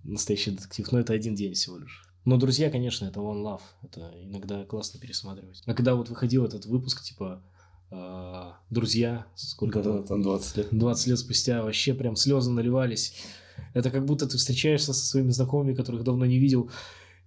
настоящий 0.04 0.52
детектив, 0.52 0.92
но 0.92 1.00
это 1.00 1.14
один 1.14 1.36
день 1.36 1.54
всего 1.54 1.78
лишь. 1.78 2.04
Но 2.26 2.38
друзья, 2.38 2.70
конечно, 2.70 3.06
это 3.06 3.20
one 3.20 3.44
love. 3.44 3.62
Это 3.82 4.12
иногда 4.22 4.64
классно 4.66 5.00
пересматривать. 5.00 5.62
А 5.66 5.74
когда 5.74 5.96
вот 5.96 6.10
выходил 6.10 6.46
этот 6.46 6.66
выпуск, 6.66 7.04
типа 7.04 7.42
э, 7.92 8.52
друзья, 8.70 9.26
сколько 9.36 9.82
Да, 9.82 9.98
там, 9.98 10.06
там 10.06 10.22
20 10.22 10.58
лет. 10.58 10.68
20 10.72 11.08
лет 11.08 11.20
спустя 11.20 11.64
вообще 11.64 11.94
прям 11.94 12.16
слезы 12.16 12.52
наливались. 12.52 13.16
Это 13.74 13.92
как 13.92 14.06
будто 14.06 14.28
ты 14.28 14.38
встречаешься 14.38 14.94
со 14.94 15.06
своими 15.06 15.32
знакомыми, 15.32 15.76
которых 15.76 16.04
давно 16.04 16.26
не 16.26 16.40
видел, 16.40 16.70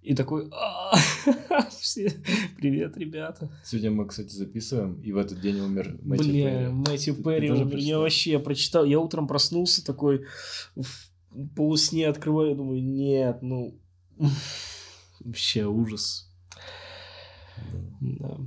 и 0.07 0.15
такой, 0.15 0.49
«А, 0.53 0.93
привет, 2.55 2.95
ребята. 2.95 3.51
Сегодня 3.65 3.91
мы, 3.91 4.07
кстати, 4.07 4.33
записываем, 4.33 5.01
и 5.01 5.11
в 5.11 5.17
этот 5.17 5.41
день 5.41 5.59
умер 5.59 5.99
Мэтью 6.01 6.29
Бля, 6.29 6.49
Перри. 6.49 6.67
Мэтью 6.69 7.15
Перри, 7.15 7.51
умер. 7.51 7.77
я 7.77 7.99
вообще 7.99 8.31
я 8.31 8.39
прочитал, 8.39 8.85
я 8.85 9.01
утром 9.01 9.27
проснулся 9.27 9.85
такой, 9.85 10.25
в 10.77 11.11
полусне 11.57 12.07
открываю, 12.07 12.55
думаю, 12.55 12.81
нет, 12.81 13.39
ну, 13.41 13.77
вообще 15.19 15.65
ужас. 15.65 16.31
Да. 17.99 18.37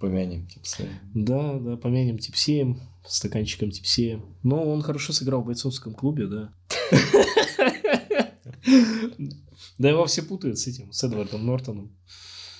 Помянем, 0.00 0.48
свои. 0.64 0.88
Да, 1.14 1.60
да, 1.60 1.76
помянем 1.76 2.18
Типсеем, 2.18 2.80
стаканчиком 3.06 3.70
Типсеем. 3.70 4.36
Но 4.42 4.64
он 4.64 4.82
хорошо 4.82 5.12
сыграл 5.12 5.42
в 5.42 5.46
бойцовском 5.46 5.94
клубе, 5.94 6.26
да. 6.26 6.52
Да 9.78 9.88
его 9.88 10.04
все 10.06 10.22
путают 10.22 10.58
с 10.58 10.66
этим, 10.66 10.92
с 10.92 11.02
Эдвардом 11.04 11.44
Нортоном. 11.46 11.96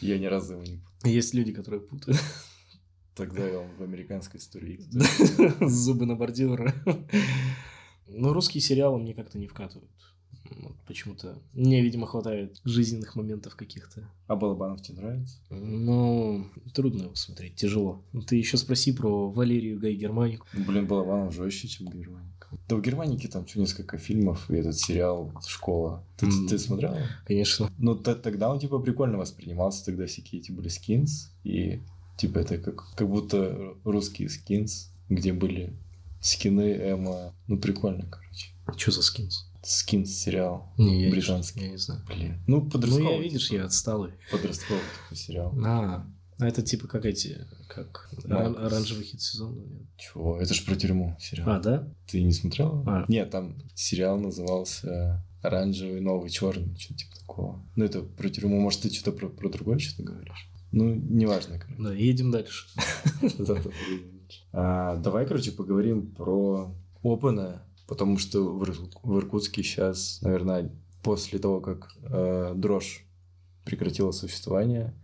Я 0.00 0.18
ни 0.18 0.26
разу 0.26 0.54
его 0.54 0.62
не 0.62 0.76
путал. 0.78 1.10
Есть 1.10 1.34
люди, 1.34 1.52
которые 1.52 1.80
путают. 1.80 2.20
Тогда 3.14 3.44
он 3.60 3.68
в 3.78 3.82
американской 3.82 4.40
истории. 4.40 4.80
Зубы 5.60 6.04
на 6.04 6.16
бордюра. 6.16 6.74
Но 8.06 8.32
русские 8.32 8.60
сериалы 8.60 8.98
мне 8.98 9.14
как-то 9.14 9.38
не 9.38 9.46
вкатывают. 9.46 9.90
Почему-то 10.86 11.42
мне, 11.52 11.80
видимо, 11.80 12.06
хватает 12.06 12.60
жизненных 12.64 13.16
моментов 13.16 13.56
каких-то. 13.56 14.10
А 14.26 14.36
Балабанов 14.36 14.82
тебе 14.82 15.00
нравится? 15.00 15.38
Ну, 15.50 16.50
трудно 16.74 17.04
его 17.04 17.14
смотреть, 17.14 17.56
тяжело. 17.56 18.04
Ты 18.26 18.36
еще 18.36 18.56
спроси 18.58 18.92
про 18.92 19.30
Валерию 19.30 19.78
Гай 19.80 19.94
Германику. 19.94 20.46
Блин, 20.52 20.86
Балабанов 20.86 21.34
жестче, 21.34 21.68
чем 21.68 21.88
Германика. 21.88 22.33
Да 22.68 22.76
у 22.76 22.80
Германики 22.80 23.26
там 23.26 23.46
что, 23.46 23.60
несколько 23.60 23.98
фильмов, 23.98 24.50
и 24.50 24.54
этот 24.56 24.78
сериал 24.78 25.32
«Школа». 25.46 26.04
Ты, 26.16 26.26
М. 26.26 26.46
ты 26.48 26.58
смотрел? 26.58 26.96
Конечно. 27.26 27.70
Ну, 27.78 27.94
тогда 27.96 28.50
он, 28.50 28.58
типа, 28.58 28.78
прикольно 28.78 29.18
воспринимался, 29.18 29.84
тогда 29.84 30.06
всякие 30.06 30.40
эти 30.40 30.52
были 30.52 30.68
скинс, 30.68 31.32
и, 31.44 31.80
типа, 32.16 32.38
это 32.38 32.58
как, 32.58 32.94
как 32.94 33.08
будто 33.08 33.74
русские 33.84 34.28
скинс, 34.28 34.90
где 35.08 35.32
были 35.32 35.74
скины 36.20 36.72
Эма. 36.72 37.34
Ну, 37.48 37.58
прикольно, 37.58 38.06
короче. 38.10 38.50
Что 38.78 38.90
за 38.92 39.02
скинс? 39.02 39.50
Скинс 39.62 40.10
сериал. 40.10 40.72
Не, 40.78 41.00
я 41.02 41.06
не 41.06 41.12
Британский. 41.12 41.52
знаю, 41.54 41.66
Я 41.66 41.72
не 41.72 41.78
знаю. 41.78 42.00
Блин. 42.06 42.42
Ну, 42.46 42.60
Ну, 42.62 42.70
подростковый. 42.70 43.14
я, 43.16 43.18
видишь, 43.22 43.50
я 43.50 43.64
отсталый. 43.64 44.12
Подростковый 44.30 44.82
типа, 45.08 45.16
сериал. 45.16 45.54
А, 45.64 46.06
а 46.44 46.48
это 46.48 46.62
типа 46.62 46.86
как 46.86 47.06
эти, 47.06 47.46
как 47.68 48.10
оран- 48.24 48.56
оранжевый 48.56 49.04
хит 49.04 49.20
сезона? 49.20 49.60
нет? 49.60 49.88
Чего? 49.96 50.38
Это 50.38 50.52
же 50.52 50.62
про 50.64 50.76
тюрьму 50.76 51.16
сериал. 51.18 51.48
А, 51.50 51.58
да? 51.60 51.88
Ты 52.06 52.22
не 52.22 52.32
смотрел? 52.32 52.84
А. 52.86 53.04
Нет, 53.08 53.30
там 53.30 53.56
сериал 53.74 54.18
назывался 54.18 55.24
«Оранжевый, 55.42 56.00
новый, 56.00 56.30
черный», 56.30 56.76
что-то 56.78 56.98
типа 56.98 57.16
такого. 57.18 57.62
Ну, 57.76 57.84
это 57.84 58.02
про 58.02 58.28
тюрьму. 58.28 58.60
Может, 58.60 58.82
ты 58.82 58.90
что-то 58.90 59.12
про, 59.12 59.28
про 59.28 59.48
другое 59.48 59.78
что-то 59.78 60.02
говоришь? 60.02 60.50
Ну, 60.72 60.94
неважно, 60.94 61.58
короче. 61.58 61.82
Да, 61.82 61.92
едем 61.94 62.30
дальше. 62.30 62.66
А, 64.52 64.96
Давай, 64.96 65.26
короче, 65.26 65.52
поговорим 65.52 66.12
про 66.12 66.74
опены, 67.02 67.60
потому 67.86 68.18
что 68.18 68.40
в 68.42 69.18
Иркутске 69.18 69.62
сейчас, 69.62 70.20
наверное, 70.22 70.70
после 71.02 71.38
того, 71.38 71.60
как 71.60 71.94
э, 72.02 72.52
дрожь 72.56 73.04
прекратила 73.64 74.10
существование, 74.12 74.94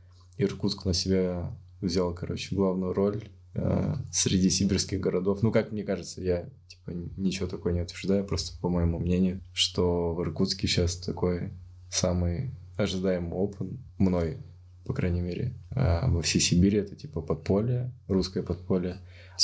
Иркутск 0.44 0.85
на 0.85 0.92
себя 0.94 1.56
взял, 1.80 2.14
короче, 2.14 2.54
главную 2.54 2.92
роль 2.92 3.23
э, 3.54 3.94
среди 4.12 4.50
сибирских 4.50 5.00
городов. 5.00 5.42
Ну, 5.42 5.52
как 5.52 5.73
мне 5.73 5.82
кажется, 5.85 6.20
я 6.20 6.49
типа 6.68 6.90
ничего 7.16 7.47
такого 7.49 7.73
не 7.73 7.82
утверждаю, 7.82 8.25
просто 8.25 8.59
по 8.61 8.68
моему 8.68 8.99
мнению, 8.99 9.40
что 9.52 10.14
в 10.14 10.23
Иркутске 10.23 10.66
сейчас 10.68 10.97
такой 10.97 11.52
самый 11.90 12.52
ожидаемый 12.76 13.32
опен 13.32 13.78
мной, 13.99 14.38
по 14.87 14.94
крайней 14.94 15.20
мере, 15.20 15.54
а 15.70 16.09
во 16.09 16.23
всей 16.23 16.40
Сибири 16.40 16.78
это 16.78 16.97
типа 16.97 17.20
подполье, 17.20 17.92
русское 18.09 18.42
подполье. 18.42 18.97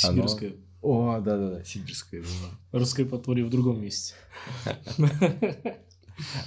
Оно- 0.03 0.27
Сибирское. 0.27 0.53
О, 0.81 1.19
да-да-да, 1.19 1.63
сибирское. 1.63 2.21
да. 2.21 2.79
Русское 2.79 3.03
подполье 3.05 3.43
в 3.43 3.49
другом 3.49 3.81
месте. 3.81 4.13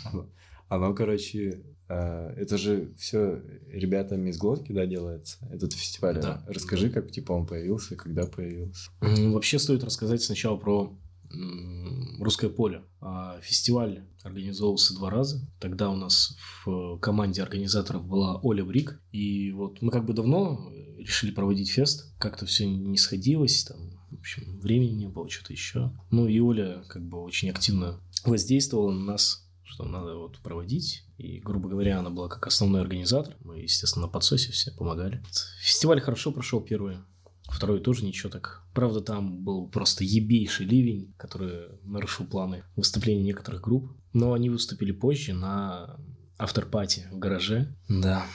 Оно, 0.04 0.26
оно, 0.68 0.94
короче, 0.94 1.62
это 1.90 2.56
же 2.56 2.92
все 2.96 3.42
ребятами 3.68 4.30
из 4.30 4.38
глотки, 4.38 4.72
да, 4.72 4.86
делается, 4.86 5.38
этот 5.50 5.72
фестиваль. 5.72 6.20
Да. 6.20 6.44
Расскажи, 6.46 6.90
как 6.90 7.10
типа 7.10 7.32
он 7.32 7.46
появился, 7.46 7.96
когда 7.96 8.26
появился. 8.26 8.90
Вообще 9.00 9.58
стоит 9.58 9.84
рассказать 9.84 10.22
сначала 10.22 10.56
про 10.56 10.96
Русское 12.18 12.50
поле. 12.50 12.82
А, 13.00 13.40
Фестиваль 13.40 14.04
организовывался 14.22 14.94
два 14.94 15.10
раза. 15.10 15.40
Тогда 15.60 15.90
у 15.90 15.96
нас 15.96 16.36
в 16.64 16.98
команде 16.98 17.42
организаторов 17.42 18.04
была 18.04 18.40
Оля 18.42 18.64
Брик. 18.64 19.00
И 19.12 19.52
вот 19.52 19.80
мы 19.80 19.90
как 19.92 20.04
бы 20.04 20.12
давно 20.12 20.72
решили 20.98 21.30
проводить 21.30 21.70
фест. 21.70 22.12
Как-то 22.18 22.46
все 22.46 22.68
не 22.68 22.98
сходилось. 22.98 23.64
Там, 23.64 23.78
в 24.10 24.18
общем, 24.18 24.58
времени 24.60 24.92
не 24.92 25.08
было, 25.08 25.30
что-то 25.30 25.52
еще. 25.52 25.92
Ну 26.10 26.26
и 26.26 26.40
Оля 26.40 26.82
как 26.88 27.06
бы 27.06 27.22
очень 27.22 27.50
активно 27.50 28.00
воздействовала 28.24 28.90
на 28.90 29.04
нас 29.12 29.48
что 29.70 29.84
надо 29.84 30.16
вот 30.16 30.38
проводить. 30.40 31.04
И, 31.16 31.38
грубо 31.38 31.68
говоря, 31.68 32.00
она 32.00 32.10
была 32.10 32.28
как 32.28 32.46
основной 32.46 32.80
организатор. 32.80 33.36
Мы, 33.40 33.60
естественно, 33.60 34.06
на 34.06 34.12
подсосе 34.12 34.50
все 34.52 34.72
помогали. 34.72 35.22
Фестиваль 35.60 36.00
хорошо 36.00 36.32
прошел 36.32 36.60
первый. 36.60 36.98
Второй 37.44 37.80
тоже 37.80 38.04
ничего 38.04 38.30
так. 38.30 38.64
Правда, 38.74 39.00
там 39.00 39.42
был 39.42 39.68
просто 39.68 40.04
ебейший 40.04 40.66
ливень, 40.66 41.14
который 41.16 41.68
нарушил 41.82 42.26
планы 42.26 42.64
выступления 42.76 43.22
некоторых 43.22 43.60
групп. 43.60 43.96
Но 44.12 44.32
они 44.32 44.50
выступили 44.50 44.92
позже 44.92 45.34
на 45.34 45.98
авторпати 46.36 47.08
в 47.12 47.18
гараже. 47.18 47.76
Да. 47.88 48.26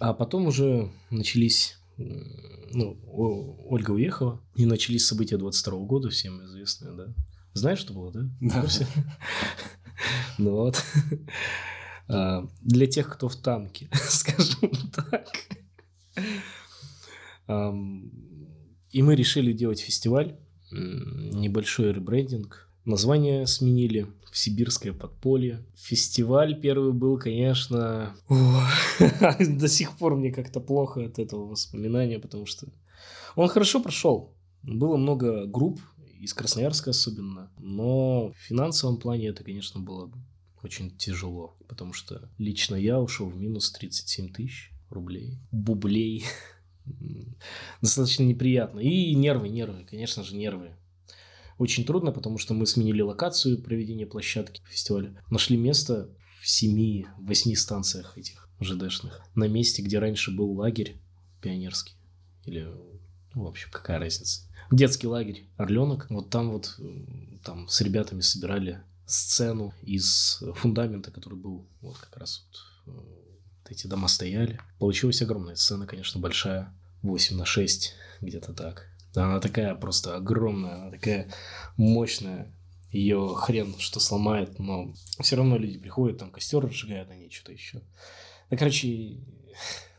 А 0.00 0.12
потом 0.14 0.46
уже 0.46 0.90
начались... 1.10 1.78
Ну, 1.96 3.00
Ольга 3.06 3.92
уехала, 3.92 4.42
и 4.54 4.66
начались 4.66 5.06
события 5.06 5.38
22 5.38 5.78
года, 5.86 6.10
всем 6.10 6.44
известные, 6.44 6.92
да? 6.94 7.14
Знаешь, 7.54 7.78
что 7.78 7.94
было, 7.94 8.12
да? 8.12 8.28
Да. 8.40 8.66
Ну 10.38 10.52
вот. 10.52 10.82
А, 12.08 12.46
Для 12.62 12.86
тех, 12.86 13.08
кто 13.12 13.28
в 13.28 13.34
танке, 13.34 13.88
скажем 13.94 14.70
так. 14.94 15.26
И 18.92 19.02
мы 19.02 19.16
решили 19.16 19.52
делать 19.52 19.80
фестиваль, 19.80 20.36
небольшой 20.70 21.92
ребрендинг. 21.92 22.68
Название 22.84 23.48
сменили 23.48 24.06
в 24.30 24.38
Сибирское 24.38 24.92
подполье. 24.92 25.64
Фестиваль 25.74 26.60
первый 26.60 26.92
был, 26.92 27.18
конечно... 27.18 28.14
До 29.40 29.66
сих 29.66 29.96
пор 29.98 30.14
мне 30.14 30.30
как-то 30.30 30.60
плохо 30.60 31.04
от 31.04 31.18
этого 31.18 31.46
воспоминания, 31.46 32.20
потому 32.20 32.46
что 32.46 32.68
он 33.34 33.48
хорошо 33.48 33.80
прошел. 33.80 34.32
Было 34.62 34.96
много 34.96 35.46
групп, 35.46 35.80
из 36.26 36.34
Красноярска 36.34 36.90
особенно. 36.90 37.50
Но 37.58 38.32
в 38.32 38.36
финансовом 38.36 38.98
плане 38.98 39.28
это, 39.28 39.44
конечно, 39.44 39.80
было 39.80 40.12
очень 40.62 40.90
тяжело. 40.96 41.56
Потому 41.68 41.92
что 41.92 42.28
лично 42.36 42.74
я 42.74 43.00
ушел 43.00 43.28
в 43.28 43.36
минус 43.36 43.70
37 43.70 44.32
тысяч 44.32 44.72
рублей. 44.90 45.38
Бублей. 45.52 46.24
Достаточно 47.80 48.24
неприятно. 48.24 48.80
И 48.80 49.14
нервы, 49.14 49.48
нервы, 49.48 49.86
конечно 49.88 50.24
же, 50.24 50.36
нервы. 50.36 50.76
Очень 51.58 51.84
трудно, 51.84 52.12
потому 52.12 52.38
что 52.38 52.54
мы 52.54 52.66
сменили 52.66 53.00
локацию 53.00 53.62
проведения 53.62 54.06
площадки 54.06 54.60
фестиваля. 54.68 55.22
Нашли 55.30 55.56
место 55.56 56.10
в 56.40 56.46
7-8 56.46 57.54
станциях 57.54 58.18
этих 58.18 58.50
ЖДшных. 58.60 59.22
На 59.34 59.46
месте, 59.46 59.80
где 59.80 59.98
раньше 60.00 60.32
был 60.32 60.52
лагерь 60.52 60.96
пионерский. 61.40 61.94
Или 62.44 62.68
в 63.32 63.46
общем, 63.46 63.68
какая 63.70 63.98
разница. 63.98 64.45
Детский 64.70 65.06
лагерь 65.06 65.48
Орленок. 65.56 66.06
Вот 66.10 66.30
там 66.30 66.50
вот 66.50 66.78
там 67.44 67.68
с 67.68 67.80
ребятами 67.80 68.20
собирали 68.20 68.82
сцену 69.06 69.72
из 69.82 70.42
фундамента, 70.56 71.10
который 71.10 71.38
был 71.38 71.66
вот 71.80 71.96
как 71.98 72.16
раз 72.16 72.44
вот, 72.48 72.94
э, 72.94 72.98
вот 72.98 73.70
эти 73.70 73.86
дома 73.86 74.08
стояли. 74.08 74.60
Получилась 74.78 75.22
огромная 75.22 75.54
сцена, 75.54 75.86
конечно, 75.86 76.20
большая. 76.20 76.72
8 77.02 77.36
на 77.36 77.44
6, 77.44 77.94
где-то 78.20 78.52
так. 78.52 78.88
Она 79.14 79.40
такая 79.40 79.74
просто 79.74 80.16
огромная, 80.16 80.74
она 80.74 80.90
такая 80.90 81.32
мощная. 81.76 82.52
Ее 82.90 83.34
хрен 83.36 83.74
что 83.78 84.00
сломает, 84.00 84.58
но 84.58 84.94
все 85.20 85.36
равно 85.36 85.58
люди 85.58 85.78
приходят, 85.78 86.18
там 86.18 86.30
костер 86.30 86.60
разжигают, 86.64 87.10
они 87.10 87.30
что-то 87.30 87.52
еще. 87.52 87.82
Ну, 88.50 88.56
короче, 88.56 89.18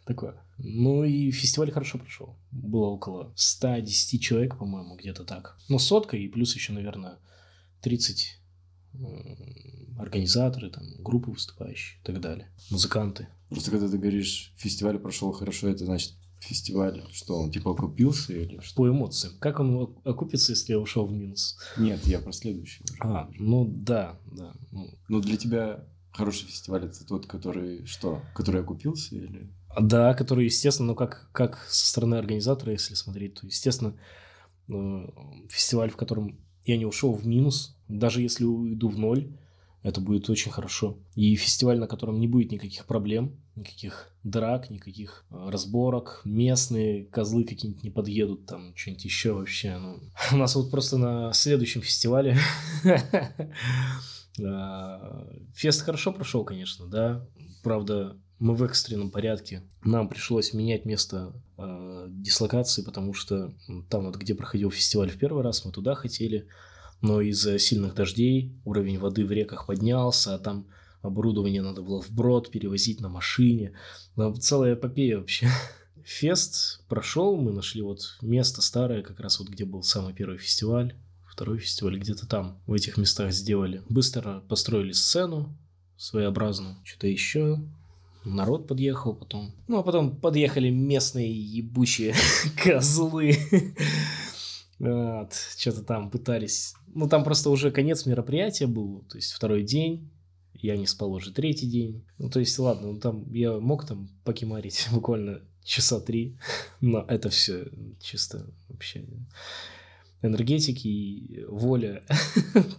такое. 0.07 0.41
Ну 0.57 1.03
и 1.03 1.29
фестиваль 1.31 1.71
хорошо 1.71 1.99
прошел. 1.99 2.35
Было 2.51 2.87
около 2.87 3.31
110 3.35 4.21
человек, 4.21 4.57
по-моему, 4.57 4.95
где-то 4.95 5.23
так. 5.23 5.57
Ну, 5.69 5.77
сотка 5.77 6.17
и 6.17 6.27
плюс 6.27 6.55
еще, 6.55 6.73
наверное, 6.73 7.19
30 7.81 8.39
организаторы, 9.99 10.69
там, 10.69 10.83
группы 10.99 11.31
выступающие 11.31 11.99
и 12.01 12.05
так 12.05 12.21
далее. 12.21 12.49
Музыканты. 12.71 13.27
Просто 13.49 13.71
когда 13.71 13.87
ты 13.87 13.97
говоришь, 13.97 14.53
фестиваль 14.57 14.97
прошел 14.99 15.31
хорошо, 15.31 15.69
это 15.69 15.85
значит 15.85 16.13
фестиваль, 16.39 17.03
что 17.11 17.37
он 17.37 17.51
типа 17.51 17.71
окупился 17.71 18.33
или 18.33 18.59
что? 18.61 18.75
По 18.75 18.89
эмоциям. 18.89 19.33
Как 19.39 19.59
он 19.59 19.95
окупится, 20.03 20.51
если 20.53 20.73
я 20.73 20.79
ушел 20.79 21.05
в 21.05 21.11
минус? 21.11 21.57
Нет, 21.77 22.05
я 22.05 22.19
про 22.19 22.31
следующий. 22.31 22.83
А, 22.99 23.29
ну 23.37 23.65
да, 23.65 24.19
да. 24.31 24.53
Ну, 24.71 24.89
ну 25.07 25.19
для 25.19 25.37
тебя 25.37 25.83
хороший 26.11 26.47
фестиваль 26.47 26.85
это 26.85 27.05
тот, 27.05 27.25
который 27.25 27.85
что? 27.85 28.21
Который 28.35 28.61
окупился 28.61 29.15
или? 29.15 29.49
Да, 29.79 30.13
который, 30.13 30.45
естественно, 30.45 30.87
ну 30.87 30.95
как, 30.95 31.29
как 31.31 31.65
со 31.69 31.87
стороны 31.87 32.15
организатора, 32.15 32.71
если 32.71 32.95
смотреть, 32.95 33.35
то, 33.35 33.45
естественно, 33.45 33.95
э, 34.69 35.07
фестиваль, 35.49 35.89
в 35.89 35.97
котором 35.97 36.39
я 36.65 36.77
не 36.77 36.85
ушел 36.85 37.13
в 37.13 37.25
минус, 37.25 37.77
даже 37.87 38.21
если 38.21 38.43
уйду 38.43 38.89
в 38.89 38.97
ноль, 38.97 39.31
это 39.83 40.01
будет 40.01 40.29
очень 40.29 40.51
хорошо. 40.51 40.97
И 41.15 41.35
фестиваль, 41.35 41.79
на 41.79 41.87
котором 41.87 42.19
не 42.19 42.27
будет 42.27 42.51
никаких 42.51 42.85
проблем, 42.85 43.39
никаких 43.55 44.11
драк, 44.23 44.69
никаких 44.69 45.25
э, 45.29 45.49
разборок, 45.49 46.21
местные 46.25 47.05
козлы 47.05 47.45
какие-нибудь 47.45 47.83
не 47.83 47.89
подъедут, 47.89 48.45
там 48.45 48.75
что-нибудь 48.75 49.05
еще 49.05 49.33
вообще. 49.33 49.77
Ну. 49.77 49.99
У 50.33 50.37
нас 50.37 50.55
вот 50.55 50.71
просто 50.71 50.97
на 50.97 51.31
следующем 51.33 51.81
фестивале 51.81 52.37
фест 55.55 55.81
хорошо 55.81 56.11
прошел, 56.11 56.43
конечно, 56.43 56.87
да. 56.87 57.25
Правда, 57.63 58.17
мы 58.39 58.55
в 58.55 58.63
экстренном 58.63 59.11
порядке. 59.11 59.63
Нам 59.83 60.09
пришлось 60.09 60.53
менять 60.53 60.85
место 60.85 61.33
э, 61.57 62.05
дислокации, 62.09 62.83
потому 62.83 63.13
что 63.13 63.53
там 63.89 64.05
вот, 64.05 64.17
где 64.17 64.35
проходил 64.35 64.71
фестиваль 64.71 65.09
в 65.09 65.17
первый 65.17 65.43
раз, 65.43 65.65
мы 65.65 65.71
туда 65.71 65.95
хотели 65.95 66.47
но 67.01 67.21
из-за 67.21 67.59
сильных 67.59 67.93
дождей 67.93 68.53
уровень 68.65 68.99
воды 68.99 69.25
в 69.25 69.31
реках 69.31 69.67
поднялся, 69.67 70.35
а 70.35 70.39
там 70.39 70.67
оборудование 71.01 71.61
надо 71.61 71.81
было 71.81 72.01
вброд 72.01 72.49
перевозить 72.49 73.01
на 73.01 73.09
машине. 73.09 73.73
Ну, 74.15 74.33
целая 74.35 74.73
эпопея 74.73 75.19
вообще. 75.19 75.49
Фест 76.03 76.81
прошел, 76.87 77.35
мы 77.37 77.51
нашли 77.51 77.81
вот 77.81 78.17
место 78.21 78.61
старое, 78.61 79.03
как 79.03 79.19
раз 79.19 79.39
вот 79.39 79.49
где 79.49 79.65
был 79.65 79.83
самый 79.83 80.13
первый 80.13 80.37
фестиваль, 80.37 80.95
второй 81.25 81.59
фестиваль 81.59 81.99
где-то 81.99 82.27
там, 82.27 82.59
в 82.65 82.73
этих 82.73 82.97
местах 82.97 83.31
сделали. 83.31 83.83
Быстро 83.89 84.43
построили 84.47 84.93
сцену 84.93 85.55
своеобразную, 85.97 86.77
что-то 86.83 87.07
еще, 87.07 87.59
народ 88.35 88.67
подъехал 88.67 89.15
потом. 89.15 89.53
Ну, 89.67 89.79
а 89.79 89.83
потом 89.83 90.15
подъехали 90.15 90.69
местные 90.69 91.31
ебучие 91.31 92.13
козлы. 92.63 93.37
Вот, 94.79 95.33
что-то 95.57 95.81
там 95.83 96.11
пытались 96.11 96.75
ну, 96.97 97.07
там 97.07 97.23
просто 97.23 97.51
уже 97.51 97.69
конец 97.69 98.07
мероприятия 98.07 98.65
был, 98.65 99.05
то 99.07 99.17
есть 99.17 99.31
второй 99.31 99.61
день, 99.61 100.09
я 100.53 100.75
не 100.75 100.87
спал 100.87 101.13
уже 101.13 101.31
третий 101.31 101.67
день. 101.67 102.03
Ну, 102.17 102.27
то 102.31 102.39
есть, 102.39 102.57
ладно, 102.57 102.93
ну, 102.93 102.99
там 102.99 103.31
я 103.31 103.59
мог 103.59 103.85
там 103.85 104.09
покемарить 104.23 104.87
буквально 104.91 105.41
часа 105.63 105.99
три, 105.99 106.39
но 106.81 107.05
это 107.07 107.29
все 107.29 107.67
чисто 107.99 108.51
вообще 108.67 109.05
энергетики 110.23 110.87
и 110.87 111.45
воля 111.45 112.03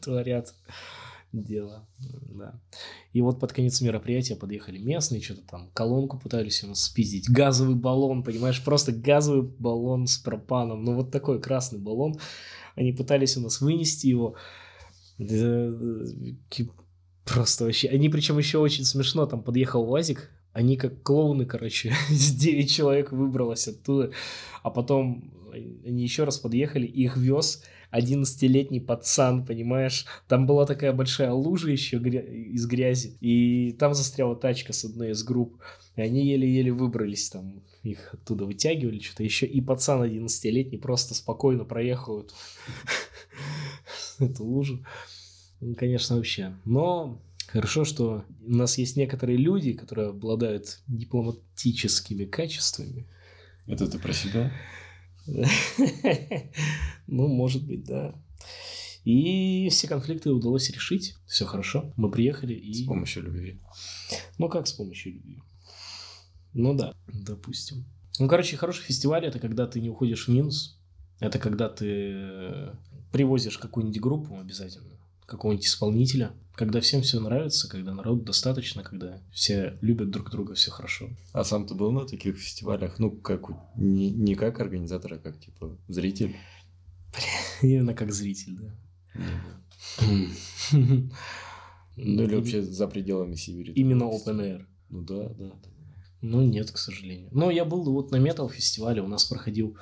творят 0.02 0.52
дело, 1.32 1.86
да. 1.98 2.60
И 3.12 3.20
вот 3.20 3.40
под 3.40 3.52
конец 3.52 3.80
мероприятия 3.80 4.36
подъехали 4.36 4.78
местные, 4.78 5.20
что-то 5.20 5.42
там 5.42 5.70
колонку 5.74 6.18
пытались 6.18 6.64
у 6.64 6.68
нас 6.68 6.82
спиздить, 6.82 7.28
газовый 7.28 7.74
баллон, 7.74 8.22
понимаешь, 8.22 8.64
просто 8.64 8.92
газовый 8.92 9.42
баллон 9.42 10.06
с 10.06 10.18
пропаном, 10.18 10.84
ну 10.84 10.94
вот 10.94 11.10
такой 11.10 11.40
красный 11.40 11.78
баллон, 11.78 12.18
они 12.78 12.92
пытались 12.92 13.36
у 13.36 13.40
нас 13.40 13.60
вынести 13.60 14.06
его. 14.06 14.36
Просто 17.24 17.64
вообще. 17.64 17.88
Они 17.88 18.08
причем 18.08 18.38
еще 18.38 18.58
очень 18.58 18.84
смешно. 18.84 19.26
Там 19.26 19.42
подъехал 19.42 19.82
УАЗик. 19.82 20.30
Они 20.52 20.76
как 20.76 21.02
клоуны, 21.02 21.44
короче. 21.44 21.92
9 22.08 22.70
человек 22.70 23.10
выбралось 23.10 23.66
оттуда. 23.66 24.12
А 24.62 24.70
потом 24.70 25.50
они 25.52 26.02
еще 26.02 26.22
раз 26.22 26.38
подъехали. 26.38 26.86
Их 26.86 27.16
вез 27.16 27.64
11-летний 27.92 28.80
пацан, 28.80 29.44
понимаешь? 29.44 30.06
Там 30.26 30.46
была 30.46 30.66
такая 30.66 30.92
большая 30.92 31.32
лужа 31.32 31.70
еще 31.70 31.98
из 31.98 32.66
грязи. 32.66 33.16
И 33.20 33.72
там 33.72 33.94
застряла 33.94 34.36
тачка 34.36 34.72
с 34.72 34.84
одной 34.84 35.10
из 35.12 35.22
групп. 35.22 35.58
И 35.96 36.02
они 36.02 36.26
еле-еле 36.26 36.70
выбрались 36.70 37.28
там, 37.30 37.62
их 37.82 38.14
оттуда 38.14 38.44
вытягивали, 38.44 39.00
что-то 39.00 39.24
еще. 39.24 39.46
И 39.46 39.60
пацан 39.60 40.02
11-летний 40.02 40.78
просто 40.78 41.14
спокойно 41.14 41.64
проехал 41.64 42.26
эту, 44.18 44.44
лужу. 44.44 44.84
Ну, 45.60 45.74
конечно, 45.74 46.16
вообще. 46.16 46.54
Но 46.64 47.20
хорошо, 47.48 47.84
что 47.84 48.24
у 48.46 48.54
нас 48.54 48.78
есть 48.78 48.96
некоторые 48.96 49.38
люди, 49.38 49.72
которые 49.72 50.10
обладают 50.10 50.80
дипломатическими 50.86 52.24
качествами. 52.24 53.06
Это 53.66 53.88
ты 53.90 53.98
про 53.98 54.12
себя? 54.12 54.52
Ну, 57.06 57.26
может 57.26 57.66
быть, 57.66 57.84
да. 57.84 58.14
И 59.04 59.68
все 59.70 59.88
конфликты 59.88 60.30
удалось 60.30 60.68
решить. 60.68 61.14
Все 61.26 61.46
хорошо. 61.46 61.92
Мы 61.96 62.10
приехали 62.10 62.52
и... 62.52 62.74
С 62.74 62.86
помощью 62.86 63.22
любви. 63.22 63.60
Ну, 64.36 64.50
как 64.50 64.66
с 64.66 64.72
помощью 64.72 65.14
любви? 65.14 65.42
Ну 66.52 66.74
да, 66.74 66.94
допустим. 67.06 67.86
Ну, 68.18 68.28
короче, 68.28 68.58
хороший 68.58 68.82
фестиваль 68.82 69.24
это 69.24 69.38
когда 69.38 69.66
ты 69.66 69.80
не 69.80 69.88
уходишь 69.88 70.26
в 70.26 70.30
минус. 70.30 70.78
Это 71.20 71.38
когда 71.38 71.70
ты 71.70 72.72
привозишь 73.10 73.56
какую-нибудь 73.56 74.00
группу 74.00 74.38
обязательно, 74.38 74.97
какого-нибудь 75.28 75.66
исполнителя, 75.66 76.32
когда 76.54 76.80
всем 76.80 77.02
все 77.02 77.20
нравится, 77.20 77.68
когда 77.68 77.94
народу 77.94 78.22
достаточно, 78.22 78.82
когда 78.82 79.22
все 79.30 79.78
любят 79.80 80.10
друг 80.10 80.30
друга, 80.30 80.54
все 80.54 80.70
хорошо. 80.70 81.10
А 81.32 81.44
сам 81.44 81.66
ты 81.66 81.74
был 81.74 81.92
на 81.92 82.06
таких 82.06 82.36
фестивалях? 82.36 82.98
Ну, 82.98 83.12
как 83.12 83.42
не, 83.76 84.10
не 84.10 84.34
как 84.34 84.58
организатор, 84.58 85.14
а 85.14 85.18
как 85.18 85.38
типа 85.38 85.78
зритель? 85.86 86.34
Именно 87.62 87.94
как 87.94 88.12
зритель, 88.12 88.58
да. 88.58 88.74
Ну 91.96 92.22
или 92.22 92.34
вообще 92.34 92.62
за 92.62 92.88
пределами 92.88 93.34
Сибири. 93.34 93.72
Именно 93.74 94.04
open 94.04 94.40
air. 94.40 94.66
Ну 94.88 95.02
да, 95.02 95.28
да, 95.28 95.50
да. 95.50 95.68
Ну, 96.20 96.40
нет, 96.42 96.70
к 96.70 96.78
сожалению. 96.78 97.28
Но 97.32 97.50
я 97.50 97.64
был 97.64 97.84
вот 97.84 98.10
на 98.10 98.16
метал-фестивале, 98.16 99.02
у 99.02 99.08
нас 99.08 99.24
проходил 99.24 99.76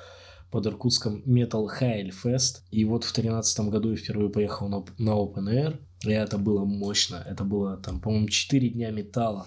под 0.51 0.67
Иркутском 0.67 1.23
Metal 1.27 1.67
High 1.81 2.11
Fest. 2.11 2.63
И 2.71 2.85
вот 2.85 3.05
в 3.05 3.13
тринадцатом 3.13 3.71
году 3.71 3.91
я 3.91 3.97
впервые 3.97 4.31
поехал 4.31 4.69
на, 4.69 4.85
на 4.99 5.11
Open 5.11 5.49
Air. 5.49 5.81
И 6.05 6.11
это 6.11 6.39
было 6.39 6.65
мощно. 6.65 7.25
Это 7.27 7.45
было 7.45 7.77
там, 7.77 8.01
по-моему, 8.01 8.29
4 8.29 8.69
дня 8.71 8.91
металла. 8.91 9.47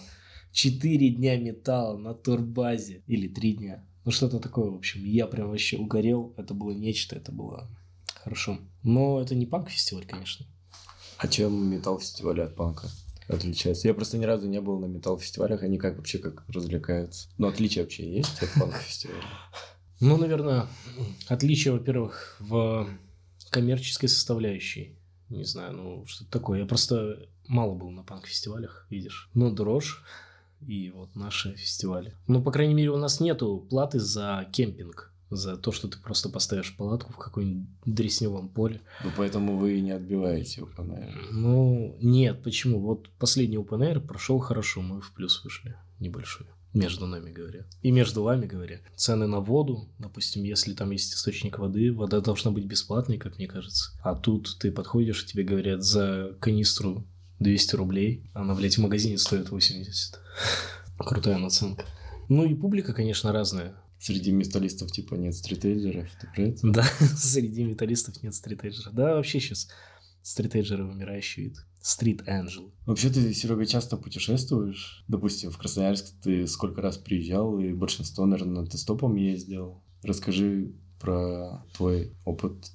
4 0.52 1.10
дня 1.10 1.38
металла 1.38 1.98
на 1.98 2.14
турбазе. 2.14 3.04
Или 3.08 3.28
3 3.28 3.54
дня. 3.54 3.86
Ну, 4.06 4.12
что-то 4.12 4.40
такое, 4.40 4.70
в 4.70 4.76
общем. 4.76 5.04
Я 5.04 5.28
прям 5.28 5.50
вообще 5.50 5.78
угорел. 5.78 6.34
Это 6.38 6.54
было 6.54 6.72
нечто, 6.72 7.16
это 7.16 7.32
было 7.32 7.70
хорошо. 8.24 8.60
Но 8.84 9.22
это 9.22 9.36
не 9.36 9.46
панк-фестиваль, 9.46 10.06
конечно. 10.06 10.46
А 11.18 11.28
чем 11.28 11.70
металл-фестиваль 11.70 12.42
от 12.42 12.56
панка? 12.56 12.90
отличается. 13.30 13.88
Я 13.88 13.94
просто 13.94 14.18
ни 14.18 14.26
разу 14.26 14.48
не 14.48 14.60
был 14.60 14.80
на 14.80 14.86
металл-фестивалях, 14.86 15.64
они 15.64 15.78
как 15.78 15.98
вообще 15.98 16.18
как 16.18 16.44
развлекаются. 16.50 17.30
Но 17.38 17.48
отличия 17.48 17.84
вообще 17.84 18.12
есть 18.18 18.42
от 18.42 18.50
панк-фестиваля? 18.60 19.24
Ну, 20.00 20.18
наверное, 20.18 20.68
отличие, 21.28 21.74
во-первых, 21.74 22.38
в 22.40 22.88
коммерческой 23.50 24.08
составляющей. 24.08 24.96
Не 25.30 25.44
знаю, 25.44 25.74
ну, 25.74 26.06
что-то 26.08 26.32
такое. 26.32 26.60
Я 26.60 26.66
просто 26.66 27.28
мало 27.48 27.76
был 27.76 27.90
на 27.90 28.04
панк-фестивалях, 28.04 28.88
видишь. 28.90 29.30
Ну, 29.34 29.52
дрожь 29.52 30.04
и 30.66 30.92
вот 30.92 31.16
наши 31.16 31.56
фестивали. 31.56 32.16
Ну, 32.28 32.42
по 32.42 32.52
крайней 32.52 32.74
мере, 32.74 32.92
у 32.92 32.98
нас 32.98 33.20
нету 33.20 33.66
платы 33.70 34.00
за 34.00 34.48
кемпинг 34.52 35.14
за 35.30 35.58
то, 35.58 35.72
что 35.72 35.88
ты 35.88 36.00
просто 36.00 36.30
поставишь 36.30 36.76
палатку 36.76 37.14
в 37.14 37.18
каком-нибудь 37.18 37.68
дресневом 37.86 38.50
поле. 38.50 38.82
Ну, 39.04 39.12
поэтому 39.16 39.58
вы 39.58 39.78
и 39.78 39.82
не 39.82 39.92
отбиваете 39.92 40.62
Open 40.62 40.90
Air. 40.90 41.14
Ну, 41.32 41.96
нет, 42.02 42.42
почему? 42.44 42.80
Вот 42.80 43.10
последний 43.20 43.58
Open 43.58 43.82
Air 43.82 44.00
прошел 44.00 44.40
хорошо, 44.40 44.82
мы 44.82 45.02
в 45.02 45.14
плюс 45.14 45.44
вышли, 45.44 45.76
небольшой. 46.00 46.48
Между 46.74 47.08
нами 47.08 47.32
говоря. 47.32 47.66
И 47.82 47.92
между 47.92 48.24
вами 48.24 48.46
говоря. 48.46 48.80
Цены 48.96 49.28
на 49.28 49.40
воду, 49.40 49.90
допустим, 49.98 50.44
если 50.44 50.74
там 50.74 50.92
есть 50.92 51.14
источник 51.14 51.60
воды, 51.60 51.92
вода 51.92 52.22
должна 52.22 52.52
быть 52.52 52.66
бесплатной, 52.66 53.18
как 53.18 53.38
мне 53.38 53.48
кажется. 53.48 53.92
А 54.04 54.16
тут 54.16 54.58
ты 54.60 54.72
подходишь, 54.72 55.26
тебе 55.26 55.44
говорят 55.44 55.84
за 55.84 56.36
канистру 56.40 57.08
200 57.40 57.76
рублей, 57.76 58.30
она, 58.34 58.54
блядь, 58.54 58.78
в 58.78 58.82
магазине 58.82 59.18
стоит 59.18 59.50
80. 59.50 60.20
Крутая 61.00 61.38
наценка. 61.38 61.86
Ну 62.28 62.46
и 62.46 62.54
публика, 62.54 62.94
конечно, 62.94 63.32
разная. 63.32 63.76
Среди 64.00 64.32
металлистов 64.32 64.92
типа 64.92 65.16
нет 65.16 65.36
стритейджеров, 65.36 66.10
ты 66.22 66.28
про 66.34 66.44
это? 66.44 66.60
Да, 66.72 66.84
среди 67.18 67.64
металлистов 67.64 68.22
нет 68.24 68.34
стритейджеров. 68.34 68.94
Да, 68.94 69.16
вообще 69.16 69.40
сейчас 69.40 69.70
стритейджеры 70.22 70.86
вымирающий 70.86 71.46
вид. 71.46 71.58
Стрит 71.82 72.22
Angel. 72.28 72.72
Вообще 72.86 73.10
ты, 73.10 73.34
Серега, 73.34 73.66
часто 73.66 73.98
путешествуешь? 73.98 75.04
Допустим, 75.08 75.52
в 75.52 75.58
Красноярск 75.58 76.14
ты 76.22 76.46
сколько 76.48 76.82
раз 76.82 76.98
приезжал, 76.98 77.60
и 77.60 77.74
большинство, 77.74 78.26
наверное, 78.26 78.66
ты 78.66 78.78
стопом 78.78 79.16
ездил. 79.16 79.82
Расскажи 80.04 80.74
про 81.00 81.66
твой 81.76 82.14
опыт 82.26 82.72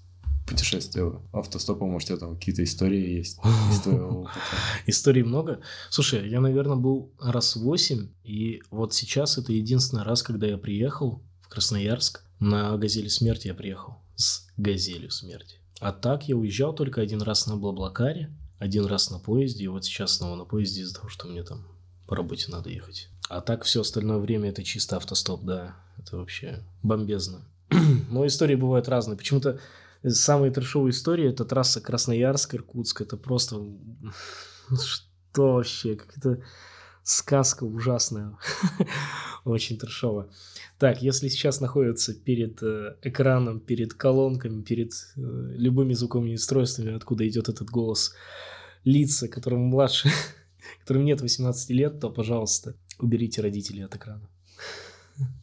путешествия 0.47 1.11
автостопом, 1.33 1.91
может, 1.91 2.11
у 2.11 2.13
тебя 2.13 2.27
там 2.27 2.37
какие-то 2.37 2.63
истории 2.65 3.17
есть 3.17 3.39
из 3.71 3.81
твоего 3.81 4.09
опыта? 4.23 4.39
Историй 4.87 5.23
много. 5.23 5.61
Слушай, 5.91 6.29
я, 6.29 6.41
наверное, 6.41 6.77
был 6.77 7.13
раз 7.21 7.57
восемь, 7.57 8.09
и 8.23 8.63
вот 8.71 8.95
сейчас 8.95 9.39
это 9.39 9.53
единственный 9.53 10.03
раз, 10.03 10.23
когда 10.23 10.47
я 10.47 10.59
приехал 10.59 11.23
в 11.43 11.49
Красноярск. 11.49 12.23
На 12.41 12.77
«Газели 12.77 13.09
смерти» 13.09 13.47
я 13.47 13.55
приехал 13.55 14.03
с 14.17 14.47
«Газелью 14.57 15.11
смерти». 15.11 15.61
А 15.81 15.93
так 15.93 16.29
я 16.29 16.37
уезжал 16.37 16.75
только 16.75 17.01
один 17.01 17.23
раз 17.23 17.47
на 17.47 17.57
Блаблакаре, 17.57 18.31
один 18.59 18.87
раз 18.87 19.11
на 19.11 19.19
поезде, 19.19 19.65
и 19.65 19.69
вот 19.69 19.85
сейчас 19.85 20.17
снова 20.17 20.37
на 20.37 20.45
поезде 20.45 20.83
из-за 20.83 20.95
того, 20.95 21.09
что 21.09 21.27
мне 21.27 21.43
там 21.43 21.67
по 22.07 22.17
работе 22.17 22.51
надо 22.51 22.71
ехать. 22.71 23.09
А 23.29 23.41
так 23.41 23.65
все 23.65 23.81
остальное 23.81 24.19
время 24.19 24.51
это 24.51 24.63
чисто 24.63 24.97
автостоп, 24.97 25.43
да. 25.45 25.77
Это 25.99 26.17
вообще 26.17 26.63
бомбезно. 26.83 27.45
Но 28.11 28.27
истории 28.27 28.55
бывают 28.55 28.89
разные. 28.89 29.17
Почему-то 29.17 29.61
самые 30.07 30.53
трешовые 30.53 30.91
истории 30.91 31.29
это 31.29 31.45
трасса 31.45 31.81
Красноярск-Иркутск. 31.81 33.03
Это 33.03 33.17
просто... 33.17 33.57
Что 34.69 35.55
вообще? 35.55 35.97
Как 35.97 36.17
это 36.17 36.43
сказка 37.03 37.65
ужасная. 37.65 38.37
Очень 39.55 39.77
трешово. 39.77 40.31
Так, 40.79 41.03
если 41.03 41.29
сейчас 41.29 41.61
находится 41.61 42.15
перед 42.15 42.63
э, 42.63 42.97
экраном, 43.03 43.61
перед 43.61 43.95
колонками, 43.95 44.63
перед 44.63 44.93
э, 45.17 45.21
любыми 45.57 45.93
звуковыми 45.93 46.35
устройствами, 46.35 46.95
откуда 46.95 47.29
идет 47.29 47.49
этот 47.49 47.69
голос, 47.71 48.15
лица, 48.85 49.29
которым 49.29 49.61
младше, 49.61 50.09
которым 50.81 51.05
нет 51.05 51.21
18 51.21 51.71
лет, 51.71 52.01
то, 52.01 52.11
пожалуйста, 52.11 52.75
уберите 52.99 53.43
родителей 53.43 53.83
от 53.83 53.95
экрана. 53.95 54.29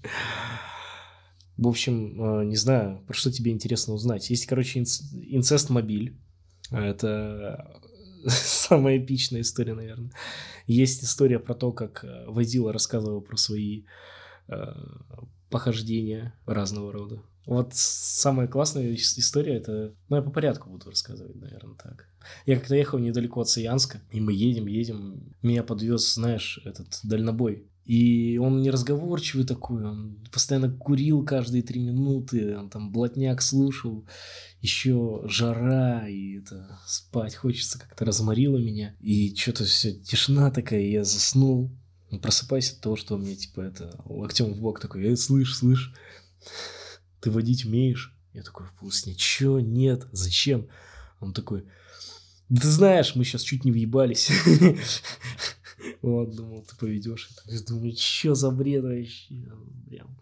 В 1.57 1.67
общем, 1.67 2.41
э, 2.41 2.45
не 2.45 2.55
знаю, 2.55 3.03
про 3.05 3.13
что 3.13 3.31
тебе 3.31 3.51
интересно 3.51 3.93
узнать. 3.93 4.29
Есть, 4.31 4.47
короче, 4.47 4.79
инцест 4.79 5.69
мобиль. 5.69 6.17
Это 6.71 7.79
самая 8.27 8.97
эпичная 8.97 9.41
история, 9.41 9.73
наверное. 9.73 10.11
Есть 10.67 11.03
история 11.03 11.39
про 11.39 11.53
то, 11.53 11.71
как 11.71 12.03
э, 12.03 12.25
Водила 12.27 12.71
рассказывал 12.73 13.21
про 13.21 13.37
свои 13.37 13.83
э, 14.47 14.73
похождения 15.49 16.33
разного 16.45 16.91
рода. 16.91 17.21
Вот 17.45 17.71
самая 17.73 18.47
классная 18.47 18.93
история 18.93 19.55
это... 19.55 19.93
Ну, 20.09 20.15
я 20.15 20.21
по 20.21 20.29
порядку 20.29 20.69
буду 20.69 20.89
рассказывать, 20.89 21.35
наверное, 21.35 21.75
так. 21.75 22.07
Я 22.45 22.57
как-то 22.57 22.75
ехал 22.75 22.99
недалеко 22.99 23.41
от 23.41 23.49
Саянска, 23.49 24.01
и 24.11 24.21
мы 24.21 24.31
едем, 24.33 24.67
едем. 24.67 25.35
Меня 25.41 25.63
подвез, 25.63 26.13
знаешь, 26.13 26.61
этот 26.65 26.99
дальнобой. 27.03 27.67
И 27.85 28.37
он 28.37 28.61
неразговорчивый 28.61 29.45
такой, 29.45 29.83
он 29.83 30.19
постоянно 30.31 30.71
курил 30.71 31.25
каждые 31.25 31.63
три 31.63 31.81
минуты, 31.81 32.55
он 32.57 32.69
там 32.69 32.91
блатняк 32.91 33.41
слушал, 33.41 34.05
еще 34.61 35.23
жара, 35.25 36.07
и 36.07 36.37
это 36.39 36.79
спать 36.85 37.35
хочется, 37.35 37.79
как-то 37.79 38.05
разморило 38.05 38.57
меня. 38.57 38.95
И 38.99 39.35
что-то 39.35 39.65
все, 39.65 39.93
тишина 39.93 40.51
такая, 40.51 40.81
я 40.81 41.03
заснул. 41.03 41.71
Просыпайся 42.21 42.75
от 42.75 42.81
того, 42.81 42.95
что 42.97 43.17
мне 43.17 43.35
типа 43.35 43.61
это 43.61 43.99
локтем 44.05 44.53
в 44.53 44.59
бок 44.59 44.79
такой, 44.79 45.03
эй, 45.05 45.17
слышь, 45.17 45.55
слышь, 45.55 45.93
ты 47.19 47.31
водить 47.31 47.65
умеешь? 47.65 48.15
Я 48.33 48.43
такой 48.43 48.67
полусне, 48.79 49.15
чё, 49.15 49.59
нет, 49.59 50.07
зачем? 50.11 50.67
Он 51.19 51.33
такой, 51.33 51.65
да 52.49 52.61
ты 52.61 52.67
знаешь, 52.67 53.15
мы 53.15 53.23
сейчас 53.23 53.43
чуть 53.43 53.65
не 53.65 53.71
въебались. 53.71 54.29
Вот, 56.01 56.35
думал, 56.35 56.63
ты 56.63 56.75
поведешь. 56.75 57.29
Думаю, 57.67 57.93
что 57.97 58.35
за 58.35 58.51
бред 58.51 58.83
вообще? 58.83 59.35
Прям. 59.87 60.17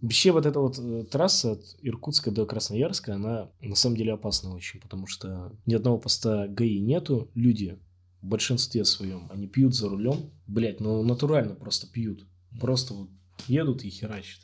Вообще 0.00 0.30
вот 0.30 0.46
эта 0.46 0.60
вот 0.60 0.78
э, 0.78 1.04
трасса 1.10 1.52
от 1.52 1.76
Иркутска 1.82 2.30
до 2.30 2.46
Красноярска, 2.46 3.14
она 3.14 3.50
на 3.60 3.74
самом 3.74 3.96
деле 3.96 4.12
опасна 4.12 4.54
очень, 4.54 4.80
потому 4.80 5.08
что 5.08 5.52
ни 5.66 5.74
одного 5.74 5.98
поста 5.98 6.46
ГАИ 6.46 6.78
нету, 6.78 7.30
люди 7.34 7.80
в 8.22 8.26
большинстве 8.26 8.84
своем, 8.84 9.28
они 9.30 9.48
пьют 9.48 9.74
за 9.74 9.88
рулем, 9.88 10.30
блять, 10.46 10.78
ну 10.78 11.02
натурально 11.02 11.56
просто 11.56 11.88
пьют, 11.88 12.28
просто 12.60 12.94
вот 12.94 13.10
едут 13.48 13.82
и 13.82 13.90
херачат. 13.90 14.40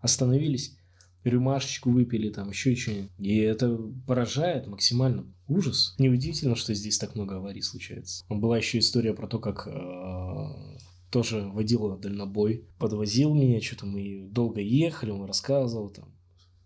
Остановились, 0.00 0.78
рюмашечку 1.24 1.90
выпили, 1.90 2.30
там 2.30 2.50
еще 2.50 2.74
что-нибудь. 2.74 3.10
И 3.18 3.36
это 3.38 3.76
поражает 4.06 4.66
максимально. 4.66 5.26
Ужас. 5.48 5.94
Неудивительно, 5.98 6.56
что 6.56 6.72
здесь 6.74 6.98
так 6.98 7.14
много 7.14 7.36
аварий 7.36 7.62
случается. 7.62 8.24
Была 8.28 8.56
еще 8.56 8.78
история 8.78 9.12
про 9.12 9.26
то, 9.26 9.38
как 9.38 9.66
э, 9.66 10.74
тоже 11.10 11.48
водила 11.48 11.98
дальнобой, 11.98 12.66
подвозил 12.78 13.34
меня, 13.34 13.60
что-то 13.60 13.86
мы 13.86 14.28
долго 14.30 14.60
ехали, 14.60 15.10
он 15.10 15.24
рассказывал 15.24 15.90
там, 15.90 16.13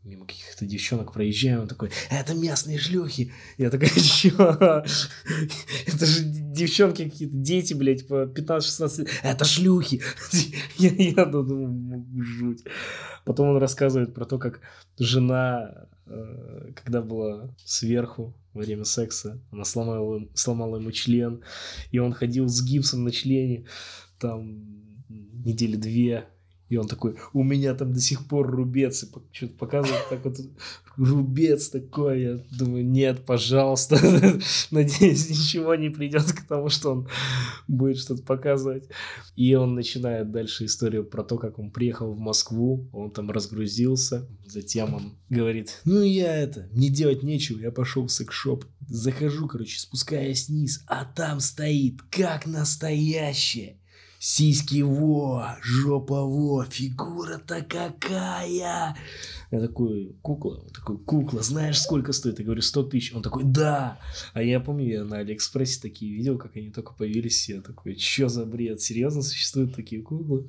мимо 0.05 0.27
каких-то 0.27 0.65
девчонок 0.65 1.13
проезжаем, 1.13 1.61
он 1.61 1.69
такой, 1.69 1.91
это 2.11 2.35
местные 2.35 2.79
шлюхи. 2.79 3.33
Я 3.57 3.71
такой, 3.71 3.89
чё? 4.01 4.85
Это 5.87 6.07
же 6.07 6.23
девчонки 6.25 7.05
какие-то, 7.09 7.37
дети, 7.37 7.75
блядь, 7.75 8.07
по 8.07 8.25
15-16 8.25 8.99
лет. 8.99 9.11
Это 9.23 9.45
шлюхи. 9.45 10.03
Я, 10.79 10.91
я 10.91 11.25
думаю, 11.25 12.07
жуть. 12.23 12.65
Потом 13.25 13.49
он 13.49 13.59
рассказывает 13.59 14.15
про 14.15 14.25
то, 14.25 14.39
как 14.39 14.61
жена, 14.99 15.89
э, 16.07 16.73
когда 16.75 17.03
была 17.03 17.55
сверху 17.65 18.35
во 18.55 18.63
время 18.63 18.85
секса, 18.85 19.41
она 19.51 19.65
сломала, 19.65 20.27
сломала 20.35 20.77
ему 20.77 20.93
член, 20.93 21.43
и 21.91 21.99
он 21.99 22.13
ходил 22.13 22.49
с 22.49 22.63
гипсом 22.63 23.05
на 23.05 23.11
члене 23.11 23.67
там 24.19 24.65
недели 25.09 25.77
две, 25.77 26.29
и 26.69 26.77
он 26.77 26.87
такой, 26.87 27.17
у 27.33 27.43
меня 27.43 27.75
там 27.75 27.93
до 27.95 28.01
сих 28.01 28.27
пор 28.27 28.51
рубец. 28.51 29.03
И 29.03 29.09
что-то 29.33 29.55
показывает 29.55 30.03
так 30.11 30.23
вот, 30.23 30.37
рубец 30.99 31.71
такой. 31.71 32.23
Я 32.23 32.45
думаю, 32.51 32.85
нет, 32.85 33.25
пожалуйста. 33.25 33.97
Надеюсь, 34.71 35.31
ничего 35.31 35.75
не 35.77 35.89
придет 35.89 36.31
к 36.33 36.47
тому, 36.47 36.69
что 36.69 36.93
он 36.93 37.09
будет 37.69 37.99
что-то 37.99 38.23
показывать. 38.23 38.85
И 39.35 39.55
он 39.55 39.75
начинает 39.75 40.31
дальше 40.31 40.67
историю 40.67 41.05
про 41.05 41.25
то, 41.25 41.39
как 41.39 41.59
он 41.59 41.71
приехал 41.71 42.13
в 42.13 42.19
Москву. 42.19 42.87
Он 42.93 43.11
там 43.11 43.31
разгрузился. 43.31 44.29
Затем 44.47 44.93
он 44.95 45.15
говорит, 45.31 45.81
ну 45.87 46.03
я 46.03 46.37
это, 46.37 46.69
мне 46.73 46.91
делать 46.91 47.23
нечего. 47.23 47.61
Я 47.61 47.71
пошел 47.71 48.07
в 48.07 48.13
секс-шоп. 48.13 48.67
Захожу, 48.89 49.47
короче, 49.49 49.79
спускаясь 49.79 50.49
вниз. 50.49 50.83
А 50.87 51.07
там 51.07 51.41
стоит, 51.41 52.03
как 52.11 52.47
настоящая 52.47 53.78
Сиськи 54.21 54.83
во, 54.83 55.47
жопа 55.63 56.23
во, 56.25 56.65
фигура-то 56.65 57.63
какая. 57.63 58.97
Я 59.51 59.61
такой, 59.61 60.15
кукла, 60.21 60.61
он 60.63 60.69
такой, 60.69 60.99
кукла, 60.99 61.43
знаешь, 61.43 61.81
сколько 61.81 62.13
стоит? 62.13 62.39
Я 62.39 62.45
говорю, 62.45 62.61
100 62.61 62.83
тысяч. 62.85 63.15
Он 63.15 63.23
такой, 63.23 63.45
да. 63.45 63.99
А 64.35 64.43
я 64.43 64.61
помню, 64.61 64.87
я 64.87 65.05
на 65.05 65.19
Алиэкспрессе 65.19 65.81
такие 65.81 66.15
видел, 66.15 66.37
как 66.37 66.55
они 66.57 66.71
только 66.71 66.93
появились. 66.93 67.49
Я 67.49 67.63
такой, 67.63 67.97
что 67.99 68.29
за 68.29 68.45
бред? 68.45 68.83
Серьезно 68.83 69.23
существуют 69.23 69.75
такие 69.75 70.03
куклы? 70.03 70.49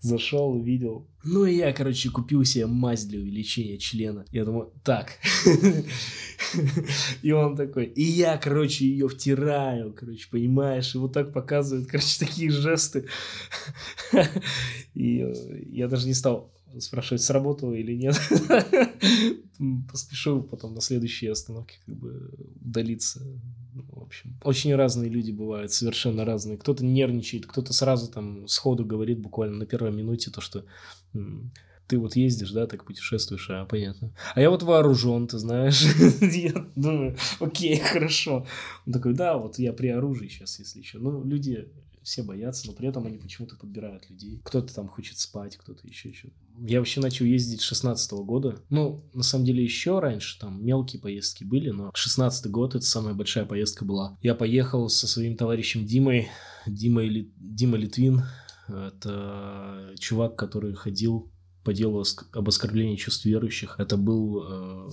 Зашел, 0.00 0.50
увидел. 0.50 1.06
Ну 1.22 1.44
и 1.44 1.54
я, 1.54 1.72
короче, 1.72 2.10
купил 2.10 2.44
себе 2.44 2.66
мазь 2.66 3.04
для 3.04 3.20
увеличения 3.20 3.78
члена. 3.78 4.24
Я 4.32 4.44
думаю, 4.44 4.72
так. 4.82 5.12
И 7.22 7.32
он 7.32 7.56
такой, 7.56 7.86
и 7.86 8.02
я, 8.02 8.36
короче, 8.36 8.84
ее 8.84 9.08
втираю, 9.08 9.92
короче, 9.92 10.28
понимаешь? 10.30 10.94
И 10.94 10.98
вот 10.98 11.12
так 11.12 11.32
показывает, 11.32 11.88
короче, 11.88 12.18
такие 12.18 12.50
жесты. 12.50 13.06
И 14.94 15.26
я 15.70 15.88
даже 15.88 16.06
не 16.06 16.14
стал 16.14 16.52
спрашивать, 16.80 17.22
сработало 17.22 17.72
или 17.72 17.94
нет. 17.94 18.16
Поспешил 19.90 20.42
потом 20.42 20.74
на 20.74 20.80
следующей 20.80 21.28
остановке 21.28 21.76
как 21.86 21.96
бы 21.96 22.30
удалиться. 22.64 23.22
В 23.72 24.02
общем, 24.02 24.38
очень 24.42 24.74
разные 24.74 25.10
люди 25.10 25.32
бывают, 25.32 25.72
совершенно 25.72 26.24
разные. 26.24 26.58
Кто-то 26.58 26.84
нервничает, 26.84 27.46
кто-то 27.46 27.72
сразу 27.72 28.10
там 28.10 28.46
сходу 28.48 28.84
говорит 28.84 29.18
буквально 29.18 29.58
на 29.58 29.66
первой 29.66 29.92
минуте 29.92 30.30
то, 30.30 30.40
что 30.40 30.64
ты 31.86 31.98
вот 31.98 32.16
ездишь, 32.16 32.50
да, 32.52 32.66
так 32.66 32.84
путешествуешь, 32.84 33.48
а, 33.50 33.66
понятно. 33.66 34.14
А 34.34 34.40
я 34.40 34.50
вот 34.50 34.62
вооружен, 34.62 35.26
ты 35.26 35.38
знаешь. 35.38 35.82
я 36.20 36.66
думаю, 36.74 37.16
окей, 37.40 37.78
хорошо. 37.78 38.46
Он 38.86 38.92
такой, 38.92 39.14
да, 39.14 39.36
вот 39.36 39.58
я 39.58 39.72
при 39.72 39.88
оружии 39.88 40.28
сейчас, 40.28 40.58
если 40.58 40.78
еще. 40.78 40.98
Ну, 40.98 41.22
люди 41.24 41.68
все 42.04 42.22
боятся, 42.22 42.66
но 42.66 42.74
при 42.74 42.88
этом 42.88 43.06
они 43.06 43.18
почему-то 43.18 43.56
подбирают 43.56 44.08
людей. 44.08 44.40
Кто-то 44.44 44.72
там 44.72 44.88
хочет 44.88 45.18
спать, 45.18 45.56
кто-то 45.56 45.86
еще 45.86 46.12
что-то. 46.12 46.34
Я 46.60 46.78
вообще 46.78 47.00
начал 47.00 47.24
ездить 47.24 47.60
с 47.60 47.64
16 47.64 48.12
года. 48.12 48.62
Ну, 48.70 49.04
на 49.12 49.22
самом 49.22 49.44
деле, 49.44 49.64
еще 49.64 49.98
раньше 49.98 50.38
там 50.38 50.64
мелкие 50.64 51.00
поездки 51.00 51.42
были, 51.42 51.70
но 51.70 51.90
16 51.94 52.50
год 52.50 52.74
это 52.74 52.84
самая 52.84 53.14
большая 53.14 53.46
поездка 53.46 53.84
была. 53.84 54.16
Я 54.22 54.34
поехал 54.34 54.88
со 54.88 55.08
своим 55.08 55.36
товарищем 55.36 55.84
Димой, 55.84 56.28
Дима, 56.66 57.02
Дима 57.36 57.76
Литвин. 57.76 58.22
Это 58.68 59.94
чувак, 59.98 60.36
который 60.36 60.74
ходил 60.74 61.30
по 61.64 61.72
делу 61.72 62.04
об 62.32 62.48
оскорблении 62.48 62.96
чувств 62.96 63.24
верующих. 63.24 63.76
Это 63.78 63.96
был 63.96 64.44
э, 64.46 64.88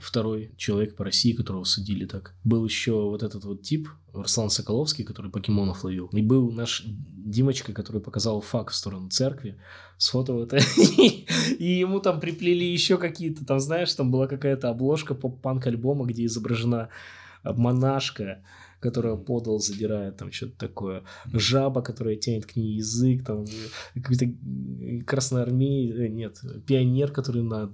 второй 0.00 0.52
человек 0.56 0.96
по 0.96 1.04
России, 1.04 1.32
которого 1.32 1.64
судили 1.64 2.06
так. 2.06 2.34
Был 2.44 2.64
еще 2.64 2.92
вот 2.92 3.22
этот 3.22 3.44
вот 3.44 3.62
тип, 3.62 3.88
Руслан 4.12 4.50
Соколовский, 4.50 5.04
который 5.04 5.30
покемонов 5.30 5.84
ловил. 5.84 6.08
И 6.12 6.22
был 6.22 6.50
наш 6.50 6.84
Димочка, 6.86 7.72
который 7.72 8.00
показал 8.00 8.40
факт 8.40 8.72
в 8.72 8.76
сторону 8.76 9.10
церкви, 9.10 9.58
сфотал 9.98 10.42
это. 10.42 10.58
И 11.58 11.78
ему 11.78 12.00
там 12.00 12.20
приплели 12.20 12.64
еще 12.64 12.96
какие-то, 12.96 13.44
там, 13.44 13.60
знаешь, 13.60 13.92
там 13.92 14.10
была 14.10 14.26
какая-то 14.26 14.70
обложка 14.70 15.14
поп-панк 15.14 15.66
альбома, 15.66 16.06
где 16.06 16.24
изображена 16.24 16.88
монашка, 17.44 18.42
которая 18.80 19.16
подал 19.16 19.58
задирает, 19.58 20.16
там 20.16 20.32
что-то 20.32 20.58
такое. 20.58 21.02
Жаба, 21.32 21.82
которая 21.82 22.16
тянет 22.16 22.46
к 22.46 22.56
ней 22.56 22.76
язык, 22.76 23.24
там 23.24 23.44
какой-то 23.94 24.26
красноармей, 25.06 25.90
э, 25.90 26.08
нет, 26.08 26.40
пионер, 26.66 27.12
который 27.12 27.42
на 27.42 27.72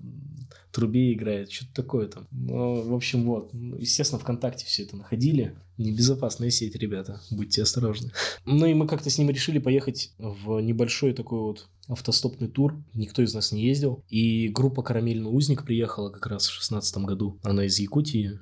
трубе 0.75 1.13
играет, 1.13 1.51
что-то 1.51 1.73
такое 1.75 2.09
там. 2.09 2.27
Ну, 2.33 2.83
в 2.83 2.95
общем, 2.95 3.25
вот. 3.25 3.51
Естественно, 3.53 4.19
ВКонтакте 4.19 4.67
все 4.67 4.83
это 4.83 4.97
находили. 4.97 5.57
Небезопасная 5.79 6.51
сеть, 6.51 6.75
ребята. 6.75 7.21
Будьте 7.31 7.63
осторожны. 7.63 8.11
Ну 8.45 8.67
и 8.67 8.75
мы 8.75 8.87
как-то 8.87 9.09
с 9.09 9.19
ним 9.19 9.31
решили 9.31 9.59
поехать 9.59 10.13
в 10.19 10.61
небольшой 10.61 11.13
такой 11.13 11.41
вот 11.41 11.69
автостопный 11.89 12.49
тур. 12.49 12.77
Никто 12.93 13.23
из 13.23 13.35
нас 13.35 13.53
не 13.53 13.65
ездил. 13.65 14.05
И 14.09 14.49
группа 14.49 14.83
«Карамельный 14.83 15.31
узник» 15.31 15.65
приехала 15.65 16.11
как 16.11 16.27
раз 16.27 16.47
в 16.47 16.53
шестнадцатом 16.53 17.07
году. 17.07 17.39
Она 17.43 17.65
из 17.65 17.79
Якутии. 17.79 18.39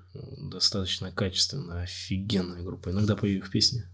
Достаточно 0.50 1.12
качественная, 1.12 1.82
офигенная 1.82 2.62
группа. 2.62 2.90
Иногда 2.90 3.16
пою 3.16 3.38
их 3.38 3.50
песни 3.50 3.84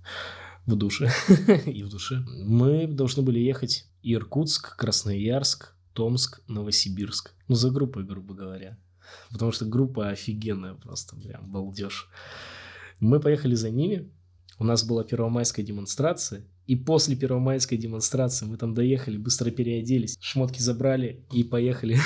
в 0.67 0.77
душе 0.77 1.11
и 1.67 1.83
в 1.83 1.89
душе. 1.89 2.25
Мы 2.45 2.87
должны 2.87 3.23
были 3.23 3.41
ехать 3.41 3.87
Иркутск, 4.03 4.77
Красноярск, 4.77 5.75
Томск, 5.99 6.43
Новосибирск. 6.47 7.35
Ну, 7.49 7.57
за 7.57 7.73
группой, 7.73 8.05
грубо 8.05 8.33
говоря. 8.33 8.79
Потому 9.33 9.51
что 9.51 9.65
группа 9.65 10.11
офигенная 10.11 10.75
просто, 10.75 11.17
прям 11.17 11.51
балдеж. 11.51 12.09
Мы 13.01 13.19
поехали 13.19 13.57
за 13.57 13.71
ними. 13.71 14.09
У 14.61 14.65
нас 14.65 14.85
была 14.85 15.03
первомайская 15.03 15.67
демонстрация. 15.67 16.45
И 16.69 16.77
после 16.77 17.17
первомайской 17.17 17.79
демонстрации 17.79 18.47
мы 18.47 18.59
там 18.59 18.75
доехали, 18.75 19.17
быстро 19.17 19.51
переоделись, 19.51 20.17
шмотки 20.21 20.61
забрали 20.61 21.27
и 21.33 21.43
поехали 21.43 21.99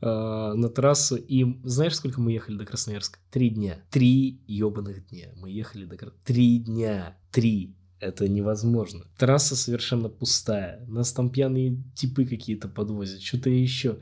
а, 0.00 0.54
на 0.54 0.68
трассу. 0.68 1.16
И 1.16 1.44
знаешь, 1.64 1.96
сколько 1.96 2.20
мы 2.20 2.30
ехали 2.30 2.56
до 2.56 2.66
Красноярска? 2.66 3.18
Три 3.32 3.50
дня. 3.50 3.82
Три 3.90 4.44
ебаных 4.46 5.08
дня. 5.08 5.32
Мы 5.34 5.50
ехали 5.50 5.86
до 5.86 5.96
Красноярска. 5.96 6.24
Три 6.24 6.58
дня. 6.60 7.18
Три. 7.32 7.74
Это 8.00 8.28
невозможно. 8.28 9.04
Трасса 9.18 9.54
совершенно 9.54 10.08
пустая. 10.08 10.84
Нас 10.86 11.12
там 11.12 11.30
пьяные 11.30 11.82
типы 11.94 12.24
какие-то 12.24 12.66
подвозят. 12.68 13.20
Что-то 13.20 13.50
еще. 13.50 13.98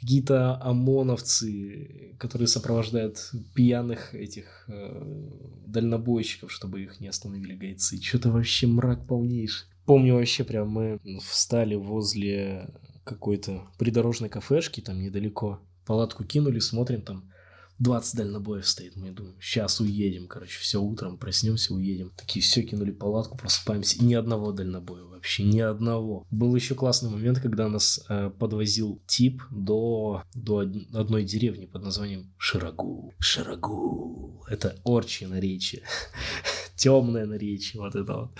Какие-то 0.00 0.60
ОМОНовцы, 0.62 2.16
которые 2.18 2.48
сопровождают 2.48 3.30
пьяных 3.54 4.14
этих 4.14 4.64
э, 4.68 5.40
дальнобойщиков, 5.66 6.50
чтобы 6.50 6.82
их 6.82 7.00
не 7.00 7.08
остановили 7.08 7.54
гайцы. 7.54 8.02
Что-то 8.02 8.30
вообще 8.30 8.66
мрак 8.66 9.06
полнейший. 9.06 9.68
Помню 9.84 10.14
вообще 10.14 10.44
прям 10.44 10.68
мы 10.70 10.98
встали 11.22 11.76
возле 11.76 12.70
какой-то 13.04 13.68
придорожной 13.78 14.28
кафешки 14.28 14.80
там 14.80 15.00
недалеко. 15.00 15.60
Палатку 15.86 16.24
кинули, 16.24 16.58
смотрим 16.58 17.02
там 17.02 17.30
20 17.78 18.16
дальнобоев 18.16 18.66
стоит. 18.66 18.96
Мы 18.96 19.10
думаем, 19.10 19.36
сейчас 19.40 19.80
уедем, 19.80 20.26
короче, 20.28 20.58
все 20.58 20.80
утром 20.80 21.18
проснемся, 21.18 21.74
уедем. 21.74 22.10
Такие 22.16 22.42
все 22.42 22.62
кинули 22.62 22.90
палатку, 22.90 23.36
просыпаемся. 23.36 24.02
Ни 24.02 24.14
одного 24.14 24.52
дальнобоя 24.52 25.04
вообще, 25.04 25.44
ни 25.44 25.60
одного. 25.60 26.26
Был 26.30 26.54
еще 26.56 26.74
классный 26.74 27.10
момент, 27.10 27.40
когда 27.40 27.68
нас 27.68 28.04
э, 28.08 28.30
подвозил 28.38 29.02
тип 29.06 29.42
до, 29.50 30.22
до 30.34 30.60
одной 30.94 31.24
деревни 31.24 31.66
под 31.66 31.82
названием 31.82 32.32
Ширагу. 32.38 33.12
Ширагу. 33.18 34.42
Это 34.48 34.76
орчье 34.84 35.28
наречие. 35.28 35.82
Темное 36.76 37.26
наречие, 37.26 37.82
вот 37.82 37.94
это 37.94 38.14
вот. 38.14 38.30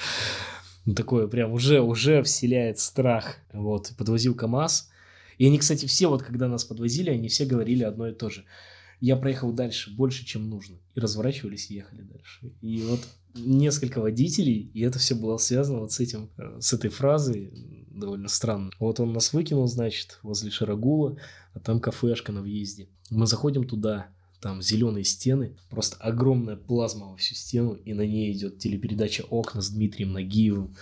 Ну, 0.87 0.95
такое 0.95 1.27
прям 1.27 1.53
уже, 1.53 1.81
уже 1.81 2.23
вселяет 2.23 2.79
страх. 2.79 3.37
Вот, 3.53 3.93
подвозил 3.99 4.35
КАМАЗ. 4.35 4.89
И 5.37 5.47
они, 5.47 5.59
кстати, 5.59 5.85
все 5.85 6.07
вот, 6.07 6.23
когда 6.23 6.49
нас 6.49 6.65
подвозили, 6.65 7.11
они 7.11 7.29
все 7.29 7.45
говорили 7.45 7.83
одно 7.83 8.09
и 8.09 8.15
то 8.15 8.31
же– 8.31 8.47
я 9.01 9.17
проехал 9.17 9.53
дальше 9.53 9.95
больше, 9.95 10.25
чем 10.25 10.49
нужно. 10.49 10.77
И 10.95 11.01
разворачивались 11.01 11.71
и 11.71 11.75
ехали 11.75 12.03
дальше. 12.03 12.53
И 12.61 12.83
вот 12.83 13.01
несколько 13.35 14.01
водителей, 14.01 14.71
и 14.73 14.81
это 14.81 14.99
все 14.99 15.15
было 15.15 15.37
связано 15.37 15.81
вот 15.81 15.93
с 15.93 16.01
этим, 16.01 16.31
э, 16.39 16.59
с 16.61 16.73
этой 16.73 16.91
фразой, 16.91 17.53
довольно 17.91 18.29
странно. 18.29 18.71
Вот 18.79 19.01
он 19.01 19.13
нас 19.13 19.33
выкинул, 19.33 19.67
значит, 19.67 20.19
возле 20.23 20.51
Шарагула, 20.51 21.19
а 21.55 21.61
там 21.61 21.81
кафешка 21.81 22.33
на 22.33 22.43
въезде. 22.43 22.89
Мы 23.11 23.27
заходим 23.27 23.67
туда, 23.67 24.09
там 24.41 24.63
зеленые 24.63 25.05
стены, 25.05 25.57
просто 25.71 25.97
огромная 25.99 26.57
плазма 26.57 27.11
во 27.11 27.17
всю 27.17 27.35
стену, 27.35 27.75
и 27.75 27.95
на 27.95 28.07
ней 28.07 28.33
идет 28.33 28.59
телепередача 28.59 29.25
«Окна» 29.31 29.61
с 29.61 29.71
Дмитрием 29.71 30.13
Нагиевым. 30.13 30.75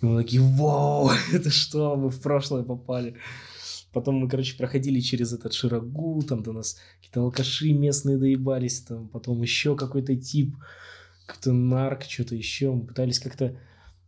И 0.00 0.06
мы 0.06 0.22
такие, 0.22 0.42
вау, 0.42 1.10
это 1.32 1.50
что, 1.50 1.96
мы 1.96 2.10
в 2.10 2.20
прошлое 2.20 2.62
попали. 2.62 3.16
Потом 3.92 4.16
мы, 4.16 4.28
короче, 4.28 4.56
проходили 4.56 4.98
через 4.98 5.32
этот 5.32 5.52
Широгу, 5.52 6.20
там 6.22 6.42
до 6.42 6.52
нас 6.52 6.76
какие-то 7.14 7.20
алкаши 7.20 7.72
местные 7.72 8.18
доебались, 8.18 8.80
там 8.80 9.08
потом 9.08 9.42
еще 9.42 9.76
какой-то 9.76 10.16
тип, 10.16 10.56
какой-то 11.26 11.52
нарк, 11.52 12.02
что-то 12.02 12.34
еще. 12.34 12.72
Мы 12.72 12.86
пытались 12.86 13.18
как-то 13.18 13.56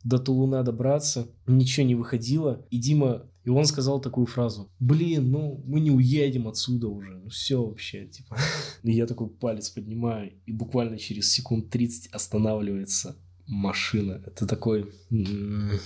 до 0.05 0.19
Тулуна 0.19 0.63
добраться, 0.63 1.29
ничего 1.47 1.87
не 1.87 1.95
выходило. 1.95 2.65
И 2.71 2.79
Дима, 2.79 3.27
и 3.45 3.51
он 3.51 3.65
сказал 3.67 4.01
такую 4.01 4.27
фразу, 4.27 4.69
блин, 4.81 5.31
ну 5.31 5.63
мы 5.67 5.81
не 5.81 5.91
уедем 5.91 6.49
отсюда 6.49 6.89
уже, 6.89 7.17
ну 7.19 7.29
все 7.29 7.65
вообще, 7.65 8.07
типа. 8.07 8.37
И 8.83 8.93
я 8.93 9.07
такой 9.07 9.29
палец 9.29 9.71
поднимаю, 9.71 10.33
и 10.47 10.53
буквально 10.53 10.99
через 10.99 11.31
секунд 11.31 11.71
30 11.71 12.09
останавливается 12.13 13.17
машина. 13.47 14.23
Это 14.27 14.47
такой 14.47 14.93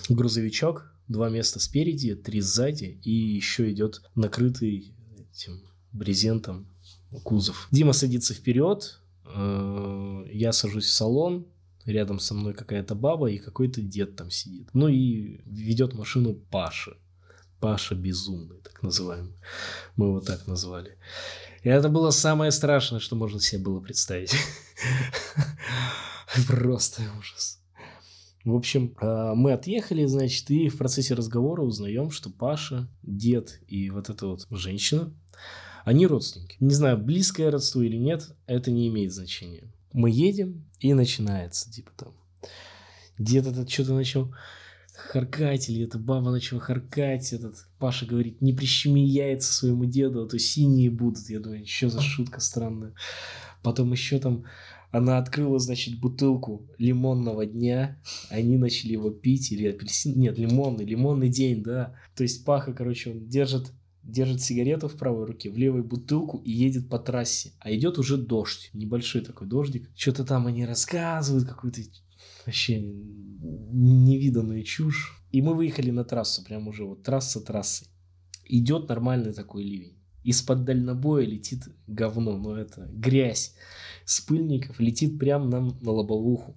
грузовичок, 0.09 0.95
два 1.09 1.29
места 1.29 1.61
спереди, 1.61 2.15
три 2.15 2.41
сзади, 2.41 2.99
и 3.05 3.11
еще 3.11 3.71
идет 3.71 4.03
накрытый 4.15 4.95
этим 5.33 5.61
брезентом 5.93 6.70
кузов. 7.25 7.69
Дима 7.71 7.93
садится 7.93 8.35
вперед, 8.35 9.01
э, 9.25 10.25
я 10.33 10.53
сажусь 10.53 10.87
в 10.87 10.93
салон, 10.93 11.47
рядом 11.85 12.19
со 12.19 12.35
мной 12.35 12.55
какая-то 12.55 12.95
баба 12.95 13.31
и 13.31 13.39
какой-то 13.39 13.81
дед 13.81 14.17
там 14.17 14.31
сидит. 14.31 14.69
Ну 14.73 14.89
и 14.89 15.41
ведет 15.45 15.95
машину 15.95 16.35
Паша. 16.35 16.97
Паша 17.61 17.95
безумный, 17.95 18.59
так 18.59 18.83
называемый. 18.83 19.35
Мы 19.97 20.07
его 20.07 20.21
так 20.21 20.47
назвали. 20.47 20.97
И 21.63 21.69
это 21.69 21.91
было 21.91 22.11
самое 22.11 22.53
страшное, 22.53 23.01
что 23.01 23.17
можно 23.17 23.39
себе 23.39 23.63
было 23.63 23.81
представить. 23.81 24.35
Просто 26.47 27.03
ужас. 27.19 27.61
В 28.45 28.55
общем, 28.55 28.95
а, 28.99 29.35
мы 29.35 29.53
отъехали, 29.53 30.07
значит, 30.07 30.51
и 30.51 30.71
в 30.71 30.79
процессе 30.79 31.13
разговора 31.13 31.61
узнаем, 31.61 32.11
что 32.11 32.31
Паша, 32.31 32.89
дед 33.03 33.61
и 33.69 33.91
вот 33.91 34.09
эта 34.09 34.27
вот 34.27 34.47
женщина, 34.51 35.13
они 35.85 36.07
родственники. 36.07 36.57
Не 36.61 36.75
знаю, 36.75 36.99
близкое 36.99 37.51
родство 37.51 37.83
или 37.83 37.97
нет, 37.97 38.35
это 38.47 38.71
не 38.71 38.89
имеет 38.89 39.13
значения. 39.13 39.65
Мы 39.93 40.11
едем, 40.11 40.65
и 40.79 40.95
начинается, 40.95 41.71
типа 41.71 41.91
там, 41.97 42.15
дед 43.19 43.47
этот 43.47 43.71
что-то 43.71 43.95
начал 43.95 44.33
харкать, 44.95 45.69
или 45.69 45.85
эта 45.85 45.99
баба 45.99 46.31
начала 46.31 46.61
харкать, 46.61 47.33
этот 47.33 47.67
Паша 47.79 48.07
говорит, 48.07 48.41
не 48.41 48.53
прищеми 48.53 49.01
яйца 49.01 49.53
своему 49.53 49.85
деду, 49.85 50.23
а 50.23 50.29
то 50.29 50.39
синие 50.39 50.91
будут. 50.91 51.29
Я 51.29 51.41
думаю, 51.41 51.67
что 51.67 51.89
за 51.89 52.01
шутка 52.01 52.41
странная. 52.41 52.95
Потом 53.63 53.93
еще 53.93 54.19
там 54.19 54.45
она 54.91 55.19
открыла, 55.19 55.59
значит, 55.59 56.01
бутылку 56.01 56.69
лимонного 56.79 57.47
дня, 57.47 58.01
они 58.29 58.57
начали 58.57 58.93
его 58.93 59.11
пить, 59.11 59.53
или 59.53 59.69
апельсин, 59.69 60.19
нет, 60.19 60.37
лимонный, 60.39 60.85
лимонный 60.85 61.29
день, 61.29 61.63
да. 61.63 61.95
То 62.17 62.25
есть 62.25 62.45
Паха, 62.45 62.73
короче, 62.73 63.11
он 63.11 63.29
держит 63.29 63.73
держит 64.11 64.41
сигарету 64.41 64.89
в 64.89 64.97
правой 64.97 65.27
руке, 65.27 65.51
в 65.51 65.57
левой 65.57 65.83
бутылку 65.83 66.39
и 66.39 66.51
едет 66.51 66.89
по 66.89 66.99
трассе. 66.99 67.53
А 67.61 67.73
идет 67.73 67.99
уже 67.99 68.17
дождь, 68.17 68.71
небольшой 68.73 69.23
такой 69.23 69.49
дождик. 69.49 69.91
Что-то 69.97 70.25
там 70.25 70.47
они 70.47 70.67
рассказывают, 70.67 71.49
какую-то 71.49 71.81
вообще 72.47 72.81
невиданную 72.81 74.63
чушь. 74.65 75.23
И 75.33 75.43
мы 75.43 75.55
выехали 75.55 75.91
на 75.91 76.05
трассу, 76.05 76.45
прям 76.45 76.69
уже 76.69 76.85
вот 76.85 77.03
трасса 77.03 77.41
трассой. 77.41 77.89
Идет 78.45 78.89
нормальный 78.89 79.33
такой 79.33 79.63
ливень. 79.63 79.97
Из-под 80.25 80.65
дальнобоя 80.65 81.25
летит 81.25 81.63
говно, 81.87 82.37
но 82.37 82.57
это 82.57 82.87
грязь 82.93 83.55
с 84.05 84.21
пыльников 84.21 84.81
летит 84.81 85.19
прямо 85.19 85.47
нам 85.47 85.79
на 85.81 85.91
лобовуху. 85.93 86.57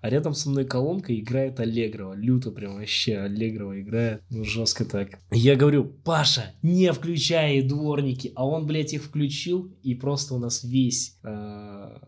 А 0.00 0.10
рядом 0.10 0.34
со 0.34 0.50
мной 0.50 0.64
колонка 0.64 1.18
играет 1.18 1.60
Аллегрова. 1.60 2.14
Люто 2.14 2.50
прям 2.50 2.76
вообще 2.76 3.18
Аллегрова 3.18 3.80
играет. 3.80 4.22
Ну, 4.30 4.44
жестко 4.44 4.84
так. 4.84 5.18
Я 5.30 5.56
говорю, 5.56 5.84
Паша, 5.84 6.54
не 6.62 6.92
включай 6.92 7.62
дворники. 7.62 8.32
А 8.34 8.46
он, 8.46 8.66
блядь, 8.66 8.92
их 8.92 9.04
включил, 9.04 9.72
и 9.82 9.94
просто 9.94 10.34
у 10.34 10.38
нас 10.38 10.64
весь... 10.64 11.18
Э, 11.24 11.98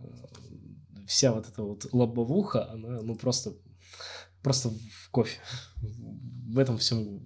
вся 1.07 1.33
вот 1.33 1.49
эта 1.49 1.63
вот 1.63 1.87
лобовуха, 1.93 2.71
она, 2.71 3.01
ну, 3.03 3.15
просто... 3.15 3.55
Просто 4.43 4.71
в 4.71 5.11
кофе. 5.11 5.39
В 5.83 6.59
этом 6.59 6.79
всем 6.79 7.21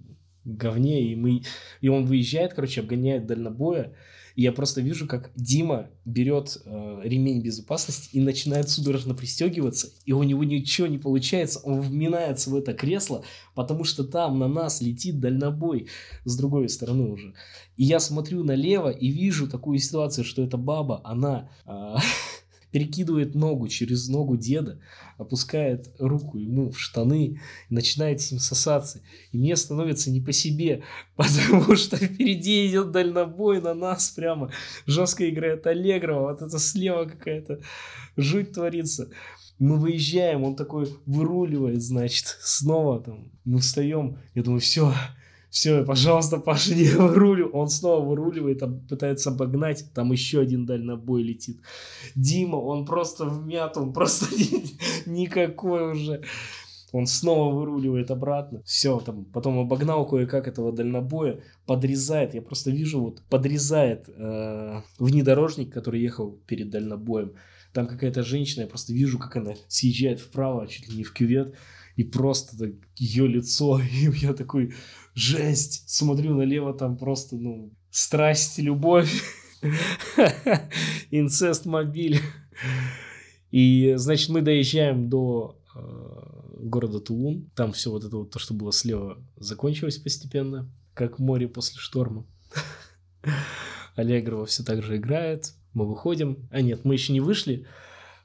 говне, 0.45 1.11
и 1.11 1.15
мы... 1.15 1.41
И 1.81 1.89
он 1.89 2.05
выезжает, 2.05 2.53
короче, 2.53 2.81
обгоняет 2.81 3.25
дальнобоя, 3.25 3.93
и 4.35 4.41
я 4.41 4.51
просто 4.51 4.81
вижу, 4.81 5.07
как 5.07 5.31
Дима 5.35 5.89
берет 6.03 6.61
э, 6.65 7.01
ремень 7.03 7.41
безопасности 7.41 8.09
и 8.11 8.19
начинает 8.19 8.69
судорожно 8.69 9.15
пристегиваться, 9.15 9.89
и 10.05 10.11
у 10.11 10.23
него 10.23 10.43
ничего 10.43 10.87
не 10.87 10.97
получается, 10.97 11.59
он 11.63 11.79
вминается 11.79 12.49
в 12.49 12.55
это 12.55 12.73
кресло, 12.73 13.23
потому 13.53 13.85
что 13.85 14.03
там 14.03 14.37
на 14.39 14.47
нас 14.47 14.81
летит 14.81 15.19
дальнобой 15.19 15.87
с 16.25 16.37
другой 16.37 16.67
стороны 16.67 17.11
уже. 17.11 17.33
И 17.77 17.85
я 17.85 17.99
смотрю 17.99 18.43
налево 18.43 18.89
и 18.89 19.07
вижу 19.07 19.49
такую 19.49 19.79
ситуацию, 19.79 20.25
что 20.25 20.43
эта 20.43 20.57
баба, 20.57 21.01
она... 21.03 21.49
Э, 21.65 21.95
перекидывает 22.75 23.35
ногу 23.35 23.69
через 23.69 24.09
ногу 24.09 24.35
деда, 24.35 24.81
опускает 25.17 25.95
руку 25.97 26.37
ему 26.37 26.71
в 26.71 26.77
штаны, 26.77 27.39
начинает 27.69 28.19
с 28.19 28.31
ним 28.31 28.41
сосаться. 28.41 29.01
И 29.31 29.37
мне 29.37 29.55
становится 29.55 30.11
не 30.11 30.19
по 30.19 30.33
себе, 30.33 30.83
потому 31.15 31.77
что 31.77 31.95
впереди 31.95 32.67
идет 32.67 32.91
дальнобой 32.91 33.61
на 33.61 33.73
нас 33.73 34.09
прямо. 34.09 34.51
Жестко 34.87 35.29
играет 35.29 35.65
Аллегрова, 35.65 36.31
вот 36.31 36.41
это 36.41 36.59
слева 36.59 37.05
какая-то 37.05 37.61
жуть 38.17 38.51
творится. 38.51 39.09
Мы 39.57 39.77
выезжаем, 39.77 40.43
он 40.43 40.57
такой 40.57 40.89
выруливает, 41.05 41.81
значит, 41.81 42.25
снова 42.41 42.99
там, 42.99 43.31
мы 43.45 43.59
встаем, 43.59 44.17
я 44.33 44.43
думаю, 44.43 44.59
все, 44.59 44.93
все, 45.55 45.85
пожалуйста, 45.85 46.37
Паша, 46.37 46.75
не 46.75 46.83
вырулю. 46.89 47.49
Он 47.53 47.69
снова 47.69 48.05
выруливает, 48.05 48.61
пытается 48.89 49.29
обогнать, 49.29 49.85
там 49.93 50.11
еще 50.11 50.41
один 50.41 50.65
дальнобой 50.65 51.23
летит. 51.23 51.61
Дима, 52.13 52.57
он 52.57 52.85
просто 52.85 53.23
вмят, 53.23 53.77
он 53.77 53.93
просто 53.93 54.25
никакой 55.05 55.93
уже. 55.93 56.23
Он 56.91 57.07
снова 57.07 57.55
выруливает 57.55 58.11
обратно. 58.11 58.63
Все, 58.65 58.99
там, 58.99 59.23
потом 59.23 59.57
обогнал 59.57 60.05
кое-как 60.05 60.49
этого 60.49 60.73
дальнобоя, 60.73 61.39
подрезает, 61.65 62.33
я 62.33 62.41
просто 62.41 62.69
вижу, 62.69 62.99
вот, 62.99 63.21
подрезает 63.29 64.09
э, 64.09 64.81
внедорожник, 64.99 65.71
который 65.71 66.01
ехал 66.01 66.37
перед 66.47 66.69
дальнобоем. 66.69 67.31
Там 67.71 67.87
какая-то 67.87 68.23
женщина, 68.23 68.63
я 68.63 68.67
просто 68.67 68.91
вижу, 68.91 69.17
как 69.19 69.37
она 69.37 69.53
съезжает 69.69 70.19
вправо, 70.19 70.67
чуть 70.67 70.89
ли 70.89 70.97
не 70.97 71.03
в 71.05 71.13
кювет, 71.13 71.55
и 71.95 72.03
просто 72.03 72.57
так, 72.57 72.71
ее 72.97 73.25
лицо, 73.25 73.79
и 73.91 74.09
я 74.17 74.33
такой, 74.33 74.73
жесть, 75.15 75.89
смотрю 75.89 76.35
налево, 76.35 76.73
там 76.73 76.97
просто, 76.97 77.37
ну, 77.37 77.73
страсть, 77.89 78.59
любовь, 78.59 79.23
инцест 81.11 81.65
мобиль. 81.65 82.19
И, 83.51 83.93
значит, 83.95 84.29
мы 84.29 84.41
доезжаем 84.41 85.09
до 85.09 85.57
э, 85.73 86.59
города 86.59 86.99
Тулун. 86.99 87.49
Там 87.55 87.71
все 87.71 87.89
вот 87.89 88.03
это 88.03 88.17
вот, 88.17 88.31
то, 88.31 88.39
что 88.39 88.53
было 88.53 88.73
слева, 88.73 89.17
закончилось 89.37 89.97
постепенно, 89.97 90.69
как 90.93 91.19
море 91.19 91.47
после 91.47 91.79
шторма. 91.79 92.25
Аллегрова 93.95 94.45
все 94.45 94.63
так 94.63 94.83
же 94.83 94.97
играет. 94.97 95.53
Мы 95.73 95.87
выходим. 95.87 96.49
А 96.51 96.61
нет, 96.61 96.83
мы 96.83 96.95
еще 96.95 97.13
не 97.13 97.21
вышли. 97.21 97.65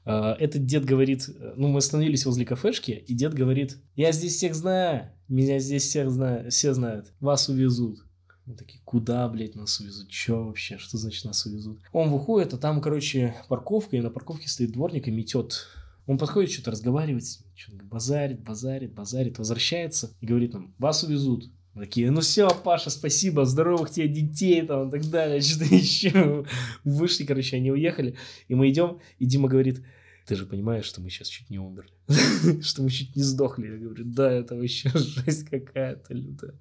А, 0.05 0.35
этот 0.39 0.65
дед 0.65 0.85
говорит, 0.85 1.29
ну, 1.55 1.67
мы 1.67 1.79
остановились 1.79 2.25
возле 2.25 2.45
кафешки, 2.45 2.91
и 2.91 3.13
дед 3.13 3.33
говорит, 3.33 3.77
я 3.95 4.11
здесь 4.11 4.35
всех 4.35 4.55
знаю, 4.55 5.11
меня 5.27 5.59
здесь 5.59 5.83
всех 5.83 6.09
знают, 6.09 6.53
все 6.53 6.73
знают, 6.73 7.13
вас 7.19 7.49
увезут. 7.49 7.99
Мы 8.45 8.55
такие, 8.55 8.81
куда, 8.83 9.27
блядь, 9.29 9.55
нас 9.55 9.79
увезут? 9.79 10.09
Че 10.09 10.43
вообще? 10.43 10.77
Что 10.77 10.97
значит 10.97 11.25
нас 11.25 11.45
увезут? 11.45 11.79
Он 11.93 12.09
выходит, 12.09 12.53
а 12.53 12.57
там, 12.57 12.81
короче, 12.81 13.35
парковка, 13.47 13.95
и 13.95 14.01
на 14.01 14.09
парковке 14.09 14.49
стоит 14.49 14.71
дворник 14.71 15.07
и 15.07 15.11
метет. 15.11 15.67
Он 16.07 16.17
подходит, 16.17 16.51
что-то 16.51 16.71
разговаривает, 16.71 17.23
что-то 17.55 17.85
базарит, 17.85 18.41
базарит, 18.41 18.93
базарит, 18.93 19.37
возвращается 19.37 20.15
и 20.19 20.25
говорит 20.25 20.53
нам, 20.53 20.73
вас 20.79 21.03
увезут. 21.03 21.51
Мы 21.73 21.85
такие, 21.85 22.11
ну 22.11 22.19
все, 22.19 22.49
Паша, 22.49 22.89
спасибо, 22.89 23.45
здоровых 23.45 23.91
тебе 23.91 24.09
детей, 24.09 24.61
там, 24.63 24.89
и 24.89 24.91
так 24.91 25.09
далее, 25.09 25.41
что-то 25.41 25.73
еще. 25.73 26.45
Вышли, 26.83 27.23
короче, 27.23 27.57
они 27.57 27.71
уехали, 27.71 28.15
и 28.49 28.55
мы 28.55 28.69
идем, 28.69 28.99
и 29.19 29.25
Дима 29.25 29.47
говорит, 29.47 29.81
ты 30.25 30.35
же 30.35 30.45
понимаешь, 30.45 30.85
что 30.85 31.01
мы 31.01 31.09
сейчас 31.09 31.27
чуть 31.27 31.49
не 31.49 31.59
умерли, 31.59 31.91
что 32.61 32.83
мы 32.83 32.89
чуть 32.89 33.15
не 33.15 33.23
сдохли. 33.23 33.67
Я 33.67 33.77
говорю, 33.77 34.03
да, 34.05 34.31
это 34.31 34.55
вообще 34.55 34.89
жесть 34.93 35.49
какая-то 35.49 36.13
лютая. 36.13 36.59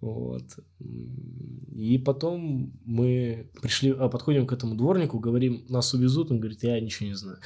Вот. 0.00 0.44
И 0.78 1.98
потом 1.98 2.72
мы 2.86 3.50
пришли, 3.60 3.90
а 3.90 4.08
потходим 4.08 4.46
к 4.46 4.52
этому 4.52 4.74
дворнику, 4.74 5.18
говорим, 5.18 5.66
нас 5.68 5.92
увезут, 5.92 6.30
он 6.30 6.40
говорит, 6.40 6.62
я 6.62 6.80
ничего 6.80 7.08
не 7.08 7.14
знаю. 7.14 7.38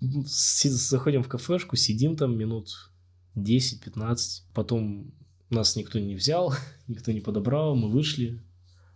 Заходим 0.00 1.22
в 1.22 1.28
кафешку, 1.28 1.76
сидим 1.76 2.16
там 2.16 2.36
минут 2.36 2.92
10-15. 3.36 4.42
Потом 4.52 5.12
нас 5.50 5.76
никто 5.76 5.98
не 5.98 6.14
взял, 6.14 6.54
никто 6.88 7.12
не 7.12 7.20
подобрал. 7.20 7.74
Мы 7.76 7.90
вышли, 7.90 8.42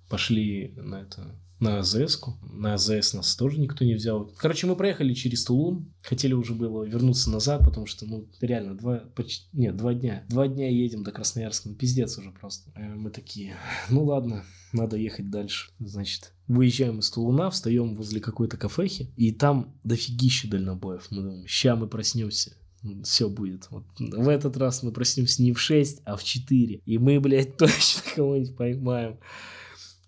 пошли 0.09 0.75
на 0.77 1.03
это 1.03 1.35
на 1.61 1.81
АЗС. 1.81 2.21
-ку. 2.21 2.33
На 2.43 2.75
АЗС 2.75 3.15
нас 3.15 3.37
тоже 3.37 3.59
никто 3.59 3.85
не 3.85 3.95
взял. 3.95 4.33
Короче, 4.37 4.67
мы 4.67 4.77
проехали 4.77 5.13
через 5.15 5.45
Тулун. 5.45 5.93
Хотели 6.03 6.35
уже 6.35 6.55
было 6.55 6.85
вернуться 6.85 7.31
назад, 7.31 7.65
потому 7.65 7.87
что, 7.87 8.07
ну, 8.07 8.29
реально, 8.41 8.77
два, 8.77 8.99
почти, 9.15 9.49
нет, 9.53 9.77
два 9.77 9.95
дня. 9.95 10.25
Два 10.29 10.47
дня 10.47 10.69
едем 10.71 11.03
до 11.03 11.13
Красноярска. 11.13 11.69
Ну, 11.69 11.75
пиздец 11.75 12.17
уже 12.19 12.31
просто. 12.31 12.71
Э, 12.75 12.95
мы 12.95 13.11
такие, 13.11 13.57
ну 13.91 14.05
ладно, 14.05 14.45
надо 14.73 14.97
ехать 14.97 15.31
дальше. 15.31 15.71
Значит, 15.81 16.33
выезжаем 16.47 17.01
из 17.01 17.11
Тулуна, 17.11 17.51
встаем 17.51 17.95
возле 17.95 18.21
какой-то 18.21 18.57
кафехи, 18.57 19.13
и 19.17 19.33
там 19.33 19.75
дофигища 19.85 20.49
дальнобоев. 20.49 21.09
Мы 21.11 21.23
думаем, 21.23 21.47
ща 21.47 21.77
мы 21.77 21.89
проснемся 21.89 22.57
все 23.05 23.29
будет. 23.29 23.69
Вот 23.71 23.85
в 23.99 24.29
этот 24.29 24.57
раз 24.57 24.83
мы 24.83 24.93
проснемся 24.93 25.43
не 25.43 25.53
в 25.53 25.61
6, 25.61 26.03
а 26.05 26.17
в 26.17 26.25
4. 26.25 26.83
И 26.85 26.99
мы, 26.99 27.21
блядь, 27.21 27.57
точно 27.59 28.03
кого-нибудь 28.15 28.57
поймаем. 28.57 29.19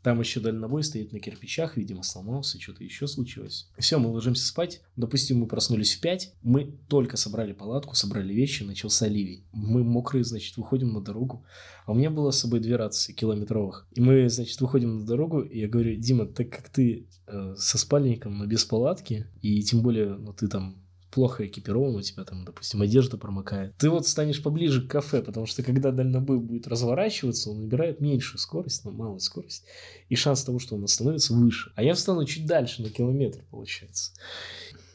Там 0.02 0.18
еще 0.18 0.40
дальнобой 0.40 0.82
стоит 0.82 1.12
на 1.12 1.20
кирпичах, 1.20 1.76
видимо, 1.76 2.02
сломался, 2.02 2.58
что-то 2.58 2.82
еще 2.82 3.06
случилось. 3.06 3.68
Все, 3.78 3.98
мы 3.98 4.08
ложимся 4.08 4.46
спать. 4.46 4.80
Допустим, 4.96 5.40
мы 5.40 5.46
проснулись 5.46 5.94
в 5.94 6.00
5, 6.00 6.36
мы 6.42 6.78
только 6.88 7.18
собрали 7.18 7.52
палатку, 7.52 7.94
собрали 7.94 8.32
вещи, 8.32 8.62
начался 8.62 9.06
ливень. 9.08 9.44
Мы 9.52 9.84
мокрые, 9.84 10.24
значит, 10.24 10.56
выходим 10.56 10.94
на 10.94 11.02
дорогу. 11.02 11.44
А 11.84 11.92
у 11.92 11.94
меня 11.94 12.10
было 12.10 12.30
с 12.30 12.38
собой 12.38 12.60
две 12.60 12.76
рации 12.76 13.12
километровых. 13.12 13.86
И 13.92 14.00
мы, 14.00 14.30
значит, 14.30 14.58
выходим 14.62 15.00
на 15.00 15.06
дорогу, 15.06 15.40
и 15.40 15.60
я 15.60 15.68
говорю, 15.68 15.94
Дима, 15.96 16.24
так 16.24 16.48
как 16.48 16.70
ты 16.70 17.06
э, 17.26 17.54
со 17.58 17.76
спальником, 17.76 18.38
но 18.38 18.46
без 18.46 18.64
палатки, 18.64 19.26
и 19.42 19.62
тем 19.62 19.82
более, 19.82 20.14
ну, 20.14 20.32
ты 20.32 20.48
там 20.48 20.82
плохо 21.10 21.46
экипирован, 21.46 21.96
у 21.96 22.02
тебя 22.02 22.24
там, 22.24 22.44
допустим, 22.44 22.82
одежда 22.82 23.16
промокает, 23.16 23.76
ты 23.76 23.90
вот 23.90 24.06
станешь 24.06 24.42
поближе 24.42 24.86
к 24.86 24.90
кафе, 24.90 25.22
потому 25.22 25.46
что 25.46 25.62
когда 25.62 25.90
дальнобой 25.90 26.38
будет 26.38 26.68
разворачиваться, 26.68 27.50
он 27.50 27.62
набирает 27.62 28.00
меньшую 28.00 28.38
скорость, 28.38 28.84
но 28.84 28.90
малую 28.90 29.20
скорость, 29.20 29.64
и 30.08 30.16
шанс 30.16 30.44
того, 30.44 30.58
что 30.58 30.76
он 30.76 30.84
остановится, 30.84 31.34
выше. 31.34 31.72
А 31.74 31.82
я 31.82 31.94
встану 31.94 32.24
чуть 32.24 32.46
дальше, 32.46 32.82
на 32.82 32.90
километр, 32.90 33.44
получается. 33.50 34.12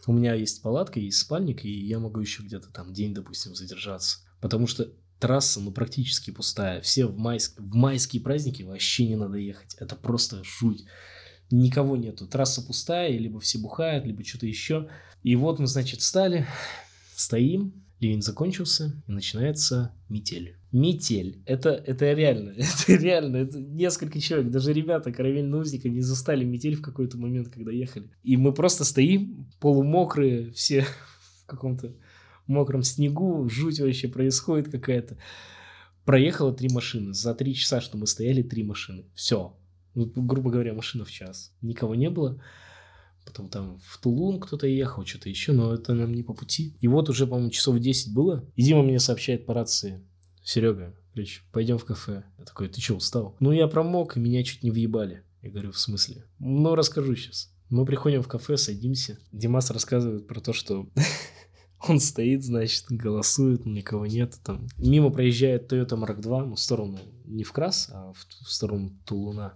У 0.07 0.13
меня 0.13 0.35
есть 0.35 0.61
палатка, 0.61 0.99
есть 0.99 1.17
спальник, 1.17 1.65
и 1.65 1.69
я 1.69 1.99
могу 1.99 2.19
еще 2.19 2.43
где-то 2.43 2.69
там 2.69 2.93
день, 2.93 3.13
допустим, 3.13 3.55
задержаться. 3.55 4.19
Потому 4.39 4.67
что 4.67 4.91
трасса, 5.19 5.59
ну, 5.59 5.71
практически 5.71 6.31
пустая. 6.31 6.81
Все 6.81 7.07
в, 7.07 7.17
майск... 7.17 7.59
в 7.59 7.73
майские 7.73 8.21
праздники 8.21 8.63
вообще 8.63 9.07
не 9.07 9.15
надо 9.15 9.37
ехать. 9.37 9.75
Это 9.75 9.95
просто 9.95 10.43
жуть. 10.43 10.85
Никого 11.51 11.95
нету. 11.95 12.27
Трасса 12.27 12.61
пустая, 12.61 13.17
либо 13.17 13.39
все 13.39 13.59
бухают, 13.59 14.05
либо 14.05 14.23
что-то 14.23 14.47
еще. 14.47 14.89
И 15.23 15.35
вот 15.35 15.59
мы, 15.59 15.67
значит, 15.67 16.01
встали, 16.01 16.45
стоим, 17.15 17.85
ливень 17.99 18.21
закончился, 18.21 19.01
и 19.07 19.11
начинается 19.11 19.93
метель. 20.09 20.57
Метель. 20.71 21.41
Это, 21.45 21.69
это 21.69 22.13
реально, 22.13 22.51
это 22.57 22.95
реально, 22.95 23.37
это 23.37 23.59
несколько 23.59 24.19
человек, 24.19 24.51
даже 24.51 24.73
ребята 24.73 25.11
каравельного 25.11 25.61
узника 25.61 25.89
не 25.89 26.01
застали 26.01 26.43
метель 26.43 26.75
в 26.75 26.81
какой-то 26.81 27.17
момент, 27.17 27.49
когда 27.49 27.71
ехали. 27.71 28.09
И 28.23 28.37
мы 28.37 28.53
просто 28.53 28.83
стоим, 28.83 29.49
полумокрые, 29.59 30.51
все 30.51 30.81
в 31.43 31.45
каком-то 31.45 31.95
мокром 32.47 32.83
снегу, 32.83 33.47
жуть 33.49 33.79
вообще 33.79 34.07
происходит 34.07 34.69
какая-то. 34.69 35.17
Проехало 36.03 36.53
три 36.53 36.69
машины. 36.69 37.13
За 37.13 37.33
три 37.33 37.55
часа, 37.55 37.81
что 37.81 37.97
мы 37.97 38.05
стояли, 38.05 38.43
три 38.43 38.63
машины. 38.63 39.05
Все. 39.15 39.57
Ну, 39.95 40.11
грубо 40.15 40.51
говоря, 40.51 40.73
машина 40.73 41.05
в 41.05 41.11
час. 41.11 41.51
Никого 41.61 41.95
не 41.95 42.09
было 42.09 42.39
потом 43.25 43.49
там 43.49 43.79
в 43.79 43.97
Тулун 43.97 44.39
кто-то 44.39 44.67
ехал, 44.67 45.05
что-то 45.05 45.29
еще, 45.29 45.51
но 45.51 45.73
это 45.73 45.93
нам 45.93 46.13
не 46.13 46.23
по 46.23 46.33
пути. 46.33 46.77
И 46.79 46.87
вот 46.87 47.09
уже, 47.09 47.27
по-моему, 47.27 47.49
часов 47.49 47.79
10 47.79 48.13
было, 48.13 48.45
и 48.55 48.63
Дима 48.63 48.83
мне 48.83 48.99
сообщает 48.99 49.45
по 49.45 49.53
рации, 49.53 50.01
Серега, 50.43 50.95
Рич, 51.15 51.43
пойдем 51.51 51.77
в 51.77 51.85
кафе. 51.85 52.23
Я 52.37 52.45
такой, 52.45 52.69
ты 52.69 52.79
что, 52.79 52.95
устал? 52.95 53.35
Ну, 53.39 53.51
я 53.51 53.67
промок, 53.67 54.15
и 54.15 54.19
меня 54.19 54.43
чуть 54.43 54.63
не 54.63 54.71
въебали. 54.71 55.23
Я 55.41 55.49
говорю, 55.49 55.71
в 55.71 55.79
смысле? 55.79 56.25
Ну, 56.39 56.75
расскажу 56.75 57.15
сейчас. 57.15 57.51
Мы 57.69 57.85
приходим 57.85 58.21
в 58.21 58.27
кафе, 58.27 58.57
садимся. 58.57 59.17
Димас 59.31 59.71
рассказывает 59.71 60.27
про 60.27 60.39
то, 60.39 60.53
что 60.53 60.87
Он 61.87 61.99
стоит, 61.99 62.43
значит, 62.43 62.85
голосует, 62.89 63.65
никого 63.65 64.05
нет. 64.05 64.39
Там. 64.43 64.67
Мимо 64.77 65.09
проезжает 65.09 65.71
Toyota 65.71 65.97
Mark 65.97 66.19
II, 66.21 66.45
ну, 66.45 66.55
в 66.55 66.59
сторону, 66.59 66.99
не 67.25 67.43
в 67.43 67.51
Крас, 67.51 67.89
а 67.91 68.13
в, 68.13 68.45
в 68.45 68.51
сторону 68.51 68.91
Тулуна. 69.05 69.53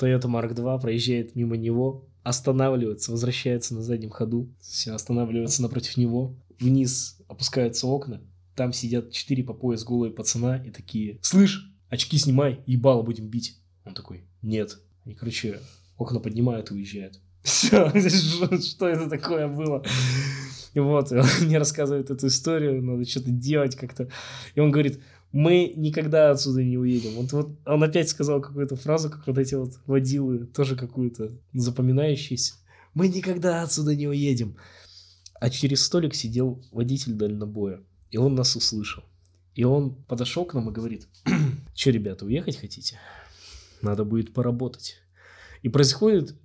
Toyota 0.00 0.24
Mark 0.24 0.54
II 0.54 0.80
проезжает 0.80 1.34
мимо 1.34 1.56
него, 1.56 2.08
останавливается, 2.22 3.12
возвращается 3.12 3.74
на 3.74 3.82
заднем 3.82 4.10
ходу, 4.10 4.48
все 4.60 4.92
останавливается 4.92 5.62
напротив 5.62 5.96
него, 5.96 6.36
вниз 6.60 7.18
опускаются 7.28 7.86
окна, 7.86 8.20
там 8.54 8.72
сидят 8.72 9.12
четыре 9.12 9.44
по 9.44 9.54
пояс 9.54 9.84
голые 9.84 10.12
пацана 10.12 10.56
и 10.56 10.70
такие, 10.70 11.18
слышь, 11.22 11.72
очки 11.88 12.18
снимай, 12.18 12.60
ебало 12.66 13.02
будем 13.02 13.28
бить. 13.28 13.58
Он 13.84 13.94
такой, 13.94 14.24
нет. 14.42 14.78
И, 15.04 15.14
короче, 15.14 15.60
окна 15.96 16.20
поднимают 16.20 16.70
и 16.70 16.74
уезжают. 16.74 17.20
Все, 17.42 17.88
что 18.60 18.88
это 18.88 19.08
такое 19.08 19.48
было? 19.48 19.84
И 20.74 20.80
вот, 20.80 21.12
он 21.12 21.24
мне 21.42 21.58
рассказывает 21.58 22.10
эту 22.10 22.26
историю, 22.26 22.82
надо 22.82 23.04
что-то 23.04 23.30
делать 23.30 23.74
как-то. 23.76 24.08
И 24.54 24.60
он 24.60 24.70
говорит, 24.70 25.00
мы 25.32 25.72
никогда 25.76 26.30
отсюда 26.30 26.62
не 26.62 26.78
уедем. 26.78 27.12
Вот, 27.14 27.32
вот 27.32 27.50
он 27.66 27.82
опять 27.82 28.08
сказал 28.08 28.40
какую-то 28.40 28.76
фразу, 28.76 29.10
как 29.10 29.26
вот 29.26 29.38
эти 29.38 29.54
вот 29.54 29.74
водилы, 29.86 30.46
тоже 30.46 30.76
какую-то 30.76 31.32
запоминающуюся. 31.52 32.54
Мы 32.94 33.08
никогда 33.08 33.62
отсюда 33.62 33.94
не 33.94 34.08
уедем. 34.08 34.56
А 35.40 35.50
через 35.50 35.84
столик 35.84 36.14
сидел 36.14 36.64
водитель 36.72 37.12
дальнобоя. 37.12 37.80
И 38.10 38.16
он 38.16 38.34
нас 38.34 38.56
услышал. 38.56 39.04
И 39.54 39.64
он 39.64 39.94
подошел 40.04 40.44
к 40.44 40.54
нам 40.54 40.70
и 40.70 40.72
говорит, 40.72 41.08
что, 41.74 41.90
ребята, 41.90 42.24
уехать 42.24 42.56
хотите? 42.56 42.98
Надо 43.82 44.04
будет 44.04 44.32
поработать. 44.32 44.96
И 45.62 45.68
происходит 45.68 46.36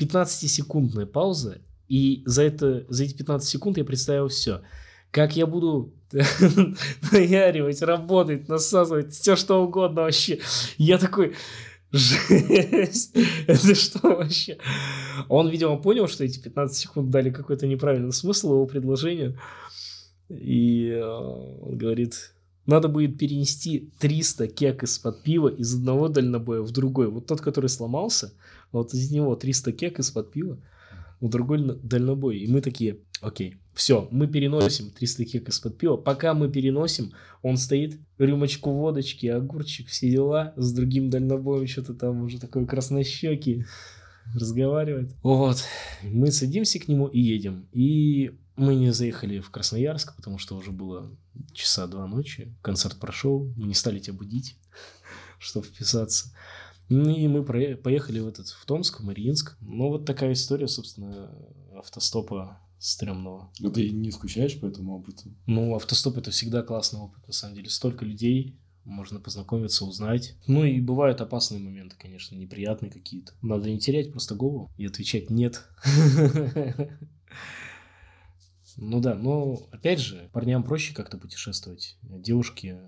15-секундная 0.00 1.06
пауза, 1.06 1.60
и 1.88 2.22
за, 2.24 2.42
это, 2.42 2.86
за 2.88 3.04
эти 3.04 3.14
15 3.14 3.48
секунд 3.48 3.78
я 3.78 3.84
представил 3.84 4.28
все. 4.28 4.62
Как 5.10 5.36
я 5.36 5.46
буду 5.46 5.92
наяривать, 7.12 7.82
работать, 7.82 8.48
насазывать, 8.48 9.12
все 9.12 9.36
что 9.36 9.62
угодно 9.62 10.02
вообще. 10.02 10.38
Я 10.78 10.98
такой, 10.98 11.34
жесть, 11.92 13.16
это 13.46 13.74
что 13.74 13.98
вообще? 14.02 14.58
Он, 15.28 15.48
видимо, 15.48 15.76
понял, 15.78 16.06
что 16.08 16.24
эти 16.24 16.38
15 16.38 16.76
секунд 16.76 17.10
дали 17.10 17.30
какой-то 17.30 17.66
неправильный 17.66 18.12
смысл 18.12 18.52
его 18.52 18.66
предложению. 18.66 19.38
И 20.28 20.90
э, 20.90 21.02
он 21.02 21.76
говорит, 21.76 22.32
надо 22.66 22.86
будет 22.88 23.18
перенести 23.18 23.90
300 23.98 24.46
кек 24.48 24.84
из-под 24.84 25.22
пива 25.22 25.48
из 25.48 25.74
одного 25.74 26.08
дальнобоя 26.08 26.60
в 26.60 26.70
другой. 26.70 27.08
Вот 27.08 27.26
тот, 27.26 27.40
который 27.40 27.68
сломался, 27.68 28.32
вот 28.72 28.94
из 28.94 29.10
него 29.10 29.36
300 29.36 29.72
кек 29.72 29.98
из-под 29.98 30.32
пива 30.32 30.58
в 31.20 31.28
другой 31.28 31.78
дальнобой. 31.82 32.38
И 32.38 32.50
мы 32.50 32.60
такие, 32.60 32.98
окей, 33.20 33.56
все, 33.74 34.08
мы 34.10 34.26
переносим 34.26 34.90
300 34.90 35.24
кек 35.24 35.48
из-под 35.48 35.78
пива. 35.78 35.96
Пока 35.96 36.34
мы 36.34 36.50
переносим, 36.50 37.12
он 37.42 37.56
стоит, 37.56 37.98
рюмочку 38.18 38.70
водочки, 38.72 39.26
огурчик, 39.26 39.88
все 39.88 40.10
дела, 40.10 40.52
с 40.56 40.72
другим 40.72 41.10
дальнобоем 41.10 41.66
что-то 41.66 41.94
там 41.94 42.22
уже 42.22 42.38
такой 42.40 42.66
краснощекий 42.66 43.66
разговаривает. 44.34 45.14
Вот, 45.22 45.64
мы 46.02 46.30
садимся 46.30 46.78
к 46.78 46.88
нему 46.88 47.06
и 47.06 47.20
едем. 47.20 47.68
И 47.72 48.38
мы 48.56 48.74
не 48.74 48.92
заехали 48.92 49.40
в 49.40 49.50
Красноярск, 49.50 50.14
потому 50.16 50.38
что 50.38 50.56
уже 50.56 50.70
было 50.70 51.10
часа 51.52 51.86
два 51.86 52.06
ночи. 52.06 52.54
Концерт 52.62 52.98
прошел, 52.98 53.52
мы 53.56 53.66
не 53.66 53.74
стали 53.74 53.98
тебя 53.98 54.16
будить, 54.16 54.56
чтобы 55.38 55.66
вписаться. 55.66 56.32
Ну 56.90 57.16
и 57.16 57.26
мы 57.28 57.44
поехали 57.44 58.18
в 58.18 58.28
этот, 58.28 58.48
в 58.48 58.66
Томск, 58.66 59.00
в 59.00 59.04
Мариинск. 59.04 59.56
Ну 59.60 59.88
вот 59.88 60.04
такая 60.04 60.32
история, 60.32 60.68
собственно, 60.68 61.32
автостопа 61.74 62.60
стрёмного. 62.80 63.52
Ну 63.60 63.70
ты 63.70 63.90
не 63.90 64.10
скучаешь 64.10 64.58
по 64.58 64.66
этому 64.66 64.98
опыту? 64.98 65.30
Ну, 65.46 65.74
автостоп 65.76 66.18
это 66.18 66.30
всегда 66.32 66.62
классный 66.62 67.00
опыт, 67.00 67.26
на 67.26 67.32
самом 67.32 67.54
деле. 67.54 67.70
Столько 67.70 68.04
людей, 68.04 68.58
можно 68.84 69.20
познакомиться, 69.20 69.84
узнать. 69.84 70.34
Ну 70.46 70.64
и 70.64 70.80
бывают 70.80 71.20
опасные 71.20 71.60
моменты, 71.60 71.96
конечно, 71.98 72.34
неприятные 72.34 72.90
какие-то. 72.90 73.34
Надо 73.40 73.70
не 73.70 73.78
терять 73.78 74.10
просто 74.10 74.34
голову 74.34 74.70
и 74.76 74.86
отвечать 74.86 75.30
«нет». 75.30 75.64
Ну 78.76 79.00
да, 79.00 79.14
но 79.14 79.68
опять 79.72 79.98
же, 79.98 80.30
парням 80.32 80.62
проще 80.62 80.94
как-то 80.94 81.18
путешествовать. 81.18 81.98
Девушки, 82.02 82.78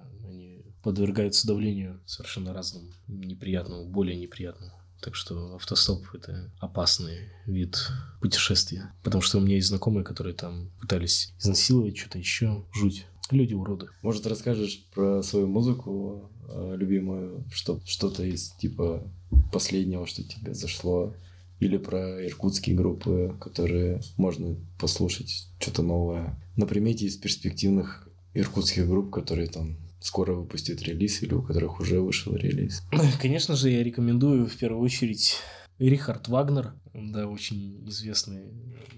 подвергаются 0.82 1.46
давлению 1.46 2.00
совершенно 2.06 2.52
разному, 2.52 2.88
неприятному, 3.08 3.86
более 3.86 4.16
неприятному. 4.16 4.72
Так 5.00 5.16
что 5.16 5.56
автостоп– 5.56 6.06
это 6.14 6.52
опасный 6.60 7.30
вид 7.46 7.76
путешествия. 8.20 8.92
Потому 9.02 9.20
что 9.20 9.38
у 9.38 9.40
меня 9.40 9.56
есть 9.56 9.68
знакомые, 9.68 10.04
которые 10.04 10.34
там 10.34 10.70
пытались 10.80 11.34
изнасиловать, 11.40 11.96
что-то 11.96 12.18
еще. 12.18 12.64
Жуть. 12.72 13.06
Люди 13.30 13.54
уроды. 13.54 13.88
Может, 14.02 14.26
расскажешь 14.26 14.84
про 14.94 15.22
свою 15.22 15.48
музыку 15.48 16.30
э, 16.48 16.74
любимую, 16.76 17.44
что, 17.50 17.80
что-то 17.84 18.22
из 18.22 18.50
типа 18.52 19.02
последнего, 19.50 20.06
что 20.06 20.22
тебе 20.22 20.54
зашло, 20.54 21.14
или 21.58 21.78
про 21.78 22.24
иркутские 22.26 22.76
группы, 22.76 23.36
которые 23.40 24.00
можно 24.16 24.56
послушать 24.78 25.48
что-то 25.58 25.82
новое. 25.82 26.40
На 26.56 26.66
примете 26.66 27.06
из 27.06 27.16
перспективных 27.16 28.08
иркутских 28.34 28.88
групп, 28.88 29.10
которые 29.10 29.48
там 29.48 29.76
скоро 30.02 30.34
выпустят 30.34 30.82
релиз 30.82 31.22
или 31.22 31.34
у 31.34 31.42
которых 31.42 31.80
уже 31.80 32.00
вышел 32.00 32.34
релиз. 32.34 32.82
Конечно 33.20 33.56
же, 33.56 33.70
я 33.70 33.82
рекомендую 33.82 34.46
в 34.46 34.56
первую 34.56 34.82
очередь 34.82 35.36
Рихард 35.78 36.28
Вагнер, 36.28 36.74
да, 36.92 37.26
очень 37.26 37.88
известный 37.88 38.52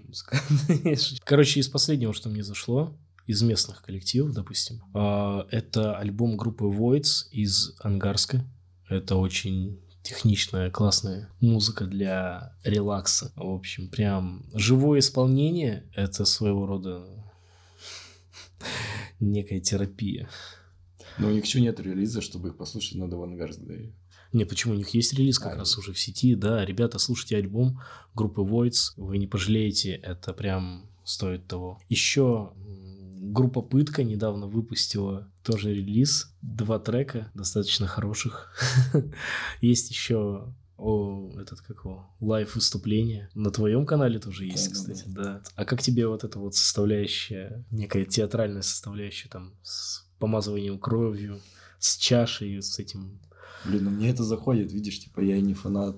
музыкант. 0.06 0.44
Короче, 1.24 1.60
из 1.60 1.68
последнего, 1.68 2.12
что 2.12 2.28
мне 2.28 2.42
зашло, 2.42 2.96
из 3.26 3.42
местных 3.42 3.82
коллективов, 3.82 4.32
допустим, 4.32 4.82
а, 4.94 5.46
это 5.50 5.96
альбом 5.96 6.36
группы 6.36 6.64
Voids 6.64 7.28
из 7.30 7.74
Ангарска. 7.80 8.44
Это 8.88 9.16
очень 9.16 9.80
техничная, 10.02 10.70
классная 10.70 11.30
музыка 11.40 11.86
для 11.86 12.54
релакса. 12.62 13.32
В 13.34 13.54
общем, 13.54 13.88
прям 13.88 14.44
живое 14.52 15.00
исполнение— 15.00 15.88
это 15.94 16.26
своего 16.26 16.66
рода 16.66 17.06
некая 19.20 19.60
терапия. 19.60 20.28
Но 21.18 21.28
у 21.28 21.30
них 21.30 21.44
еще 21.44 21.60
нет 21.60 21.80
релиза, 21.80 22.20
чтобы 22.20 22.48
их 22.48 22.56
послушать, 22.56 22.96
надо 22.96 23.16
в 23.16 23.22
Ангарск, 23.22 23.60
да? 23.60 23.74
Не, 24.32 24.44
почему? 24.44 24.74
У 24.74 24.76
них 24.76 24.88
есть 24.90 25.12
релиз 25.12 25.38
как 25.38 25.54
а, 25.54 25.56
раз 25.58 25.78
уже 25.78 25.92
в 25.92 25.98
сети, 25.98 26.34
да. 26.34 26.64
Ребята, 26.64 26.98
слушайте 26.98 27.36
альбом 27.36 27.80
группы 28.14 28.42
Voids, 28.42 28.92
вы 28.96 29.18
не 29.18 29.26
пожалеете, 29.26 29.92
это 29.92 30.32
прям 30.32 30.90
стоит 31.04 31.46
того. 31.46 31.80
Еще 31.88 32.52
Группа 33.26 33.62
Пытка 33.62 34.04
недавно 34.04 34.46
выпустила 34.46 35.30
тоже 35.42 35.72
релиз, 35.72 36.34
два 36.42 36.78
трека 36.78 37.30
достаточно 37.34 37.86
хороших. 37.86 38.52
Есть 39.62 39.90
еще 39.90 40.52
о, 40.76 41.32
этот 41.40 41.62
как 41.62 41.78
его, 41.84 42.06
live 42.20 42.54
выступление. 42.54 43.30
На 43.34 43.50
твоем 43.50 43.86
канале 43.86 44.18
тоже 44.18 44.44
есть, 44.44 44.68
да, 44.68 44.74
кстати, 44.74 45.04
да. 45.06 45.22
да. 45.22 45.42
А 45.54 45.64
как 45.64 45.80
тебе 45.80 46.06
вот 46.06 46.24
эта 46.24 46.38
вот 46.38 46.54
составляющая, 46.54 47.64
некая 47.70 48.04
театральная 48.04 48.62
составляющая 48.62 49.28
там 49.28 49.54
с 49.62 50.03
помазыванием 50.18 50.78
кровью, 50.78 51.40
с 51.78 51.96
чашей, 51.96 52.62
с 52.62 52.78
этим... 52.78 53.20
Блин, 53.64 53.84
ну 53.84 53.90
мне 53.90 54.10
это 54.10 54.24
заходит, 54.24 54.72
видишь, 54.72 55.00
типа 55.00 55.20
я 55.20 55.40
не 55.40 55.54
фанат 55.54 55.96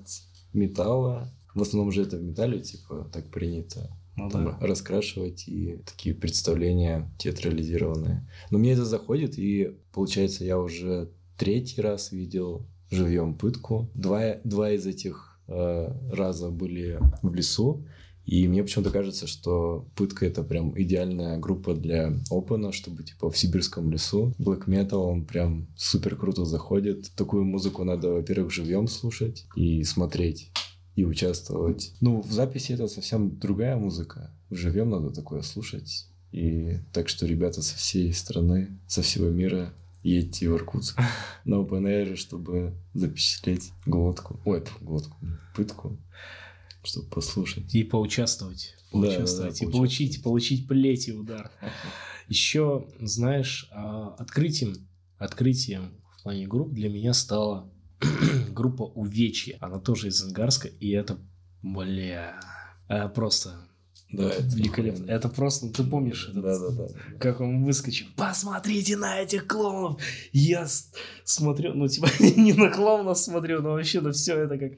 металла. 0.53 1.33
В 1.55 1.63
основном 1.63 1.91
же 1.91 2.03
это 2.03 2.17
в 2.17 2.23
металле, 2.23 2.61
типа, 2.61 3.11
так 3.13 3.31
принято 3.31 3.91
ну, 4.17 4.31
там, 4.31 4.45
да. 4.45 4.67
раскрашивать 4.67 5.49
и 5.49 5.79
такие 5.85 6.15
представления 6.15 7.11
театрализированные. 7.19 8.29
Но 8.51 8.59
мне 8.59 8.73
это 8.73 8.85
заходит, 8.85 9.39
и 9.39 9.77
получается, 9.93 10.45
я 10.45 10.59
уже 10.59 11.11
третий 11.37 11.81
раз 11.81 12.13
видел 12.13 12.67
живьем 12.91 13.35
пытку. 13.35 13.91
Два, 13.95 14.37
два 14.45 14.73
из 14.73 14.87
этих 14.87 15.39
э, 15.49 15.89
раза 16.11 16.51
были 16.51 16.99
в 17.23 17.35
лесу. 17.35 17.87
И 18.27 18.49
мне 18.49 18.65
почему-то 18.65 18.91
кажется, 18.91 19.29
что 19.29 19.87
пытка 19.95 20.27
это 20.27 20.43
прям 20.43 20.79
идеальная 20.81 21.39
группа 21.39 21.75
для 21.75 22.13
опена, 22.29 22.73
чтобы 22.73 23.05
типа 23.05 23.31
в 23.31 23.39
сибирском 23.39 23.91
лесу. 23.91 24.35
Black 24.39 24.67
Metal, 24.67 24.99
он 24.99 25.25
прям 25.25 25.69
супер 25.77 26.17
круто 26.17 26.45
заходит. 26.45 27.11
Такую 27.15 27.45
музыку 27.45 27.85
надо, 27.85 28.11
во-первых, 28.11 28.53
живьем 28.53 28.89
слушать 28.89 29.47
и 29.55 29.85
смотреть 29.85 30.51
и 30.97 31.05
участвовать. 31.05 31.93
Ну, 32.01 32.21
в 32.21 32.33
записи 32.33 32.73
это 32.73 32.89
совсем 32.89 33.39
другая 33.39 33.77
музыка. 33.77 34.33
Живем 34.51 34.91
надо 34.91 35.11
такое 35.11 35.43
слушать. 35.43 36.07
И 36.33 36.79
так 36.93 37.09
что 37.09 37.27
ребята 37.27 37.63
со 37.63 37.77
всей 37.77 38.13
страны, 38.13 38.77
со 38.89 39.03
всего 39.03 39.29
мира 39.29 39.73
едьте 40.03 40.49
в 40.51 40.57
Иркутск 40.57 40.99
на 41.45 41.57
Open 41.57 41.83
Air, 41.83 42.17
чтобы 42.17 42.75
запечатлеть 42.93 43.73
глотку. 43.85 44.41
Ой, 44.45 44.65
глотку, 44.81 45.17
пытку, 45.55 45.97
чтобы 46.87 47.09
послушать. 47.09 47.75
И 47.75 47.85
поучаствовать. 47.85 48.75
Поучаствовать. 48.91 49.55
Да, 49.55 49.61
да, 49.61 49.67
и 49.67 49.73
получить, 49.73 50.23
получить 50.23 50.67
плеть 50.67 51.09
и 51.09 51.13
удар. 51.13 51.51
Еще, 52.29 52.89
знаешь, 53.01 53.69
а, 53.73 54.15
открытием, 54.19 54.89
открытием 55.19 56.01
в 56.19 56.23
плане 56.23 56.47
групп 56.47 56.73
для 56.73 56.89
меня 56.89 57.13
стало 57.15 57.73
группа 58.51 58.83
Увечья. 58.83 59.59
Она 59.61 59.79
тоже 59.79 60.09
из 60.09 60.23
Ангарска, 60.23 60.69
и 60.69 60.91
это, 60.91 61.19
бля, 61.63 62.41
э, 62.89 63.09
просто 63.09 63.66
Да, 64.13 64.31
это 64.31 64.57
Великолепно. 64.57 65.11
Это 65.11 65.29
просто, 65.29 65.69
ты 65.69 65.83
помнишь, 65.83 66.29
этот, 66.29 66.43
Да, 66.43 66.59
да, 66.59 66.71
да. 66.71 66.89
как 67.19 67.41
он 67.41 67.65
выскочил. 67.65 68.07
Посмотрите 68.17 68.97
на 68.97 69.21
этих 69.21 69.49
клоунов. 69.49 70.01
Я 70.33 70.67
смотрю, 71.25 71.75
ну, 71.75 71.89
типа, 71.89 72.09
не 72.37 72.53
на 72.53 72.71
клоунов 72.71 73.19
смотрю, 73.19 73.63
но 73.63 73.71
вообще 73.73 74.01
на 74.01 74.13
все 74.13 74.39
это, 74.39 74.59
как 74.59 74.73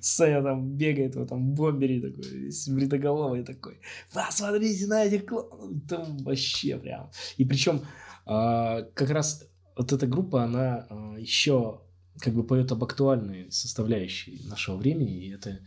Саня 0.00 0.42
там 0.42 0.72
бегает 0.76 1.14
в 1.14 1.22
этом 1.22 1.54
бомбере 1.54 2.00
такой, 2.00 2.28
весь 2.28 2.68
бритоголовый 2.68 3.44
такой. 3.44 3.78
Посмотрите 4.12 4.86
на 4.86 5.04
этих 5.04 5.26
клоунов. 5.26 5.88
Там 5.88 6.18
вообще 6.18 6.76
прям. 6.76 7.10
И 7.36 7.44
причем 7.44 7.82
а, 8.26 8.82
как 8.94 9.10
раз 9.10 9.46
вот 9.76 9.92
эта 9.92 10.06
группа, 10.06 10.42
она 10.42 10.86
а, 10.90 11.16
еще 11.16 11.80
как 12.20 12.34
бы 12.34 12.44
поет 12.44 12.72
об 12.72 12.82
актуальной 12.82 13.50
составляющей 13.50 14.42
нашего 14.46 14.76
времени, 14.76 15.26
и 15.26 15.32
это 15.32 15.60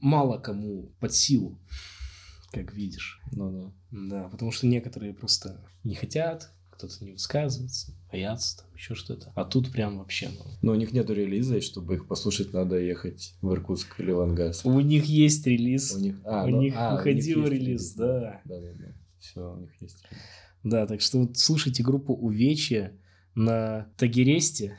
мало 0.00 0.38
кому 0.38 0.92
под 1.00 1.14
силу, 1.14 1.58
как 2.54 2.72
видишь. 2.74 3.20
Ну 3.32 3.50
да. 3.50 3.72
Да, 4.08 4.28
потому 4.28 4.50
что 4.52 4.66
некоторые 4.66 5.12
просто 5.12 5.60
не 5.82 5.94
хотят, 5.94 6.50
кто-то 6.70 7.04
не 7.04 7.12
высказывается, 7.12 7.94
боятся, 8.10 8.58
там 8.58 8.74
еще 8.74 8.94
что-то. 8.94 9.32
А 9.34 9.44
тут 9.44 9.70
прям 9.70 9.98
вообще, 9.98 10.28
ну... 10.28 10.44
Но 10.62 10.72
у 10.72 10.74
них 10.74 10.92
нету 10.92 11.14
релиза, 11.14 11.58
и 11.58 11.60
чтобы 11.60 11.94
их 11.94 12.06
послушать, 12.08 12.52
надо 12.52 12.78
ехать 12.78 13.34
в 13.42 13.52
Иркутск 13.52 14.00
или 14.00 14.10
в 14.10 14.20
Ангас. 14.20 14.64
У 14.64 14.80
них 14.80 15.04
есть 15.04 15.46
релиз, 15.46 15.94
У 15.94 15.98
них, 15.98 16.16
а, 16.24 16.44
у 16.44 16.48
ну, 16.48 16.62
них 16.62 16.74
а, 16.76 16.94
у 16.94 16.96
выходил 16.96 17.42
них 17.42 17.52
есть 17.52 17.62
релиз, 17.62 17.92
да. 17.94 18.40
Да, 18.44 18.60
да, 18.60 18.72
да. 18.74 18.86
Все, 19.18 19.52
у 19.52 19.58
них 19.58 19.70
есть 19.80 20.02
релиз. 20.10 20.22
Да, 20.64 20.86
так 20.86 21.00
что 21.00 21.18
вот 21.18 21.36
слушайте 21.36 21.82
группу 21.82 22.14
Увечья 22.14 22.92
на 23.34 23.88
Тагересте. 23.96 24.76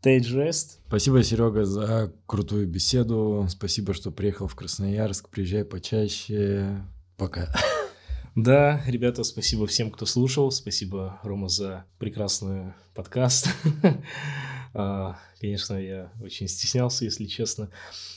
Тейджест. 0.00 0.80
Спасибо, 0.88 1.22
Серега, 1.22 1.64
за 1.64 2.12
крутую 2.26 2.66
беседу. 2.66 3.46
Спасибо, 3.48 3.94
что 3.94 4.10
приехал 4.10 4.46
в 4.48 4.54
Красноярск. 4.54 5.28
Приезжай 5.28 5.64
почаще. 5.64 6.84
Пока. 7.16 7.54
Да, 8.36 8.80
ребята, 8.86 9.24
спасибо 9.24 9.66
всем, 9.66 9.90
кто 9.90 10.06
слушал. 10.06 10.52
Спасибо, 10.52 11.18
Рома, 11.24 11.48
за 11.48 11.84
прекрасный 11.98 12.74
подкаст. 12.94 13.48
А, 14.72 15.18
Конечно, 15.40 15.74
я 15.74 16.12
очень 16.20 16.48
стеснялся, 16.48 17.04
если 17.06 17.24
честно. 17.24 17.70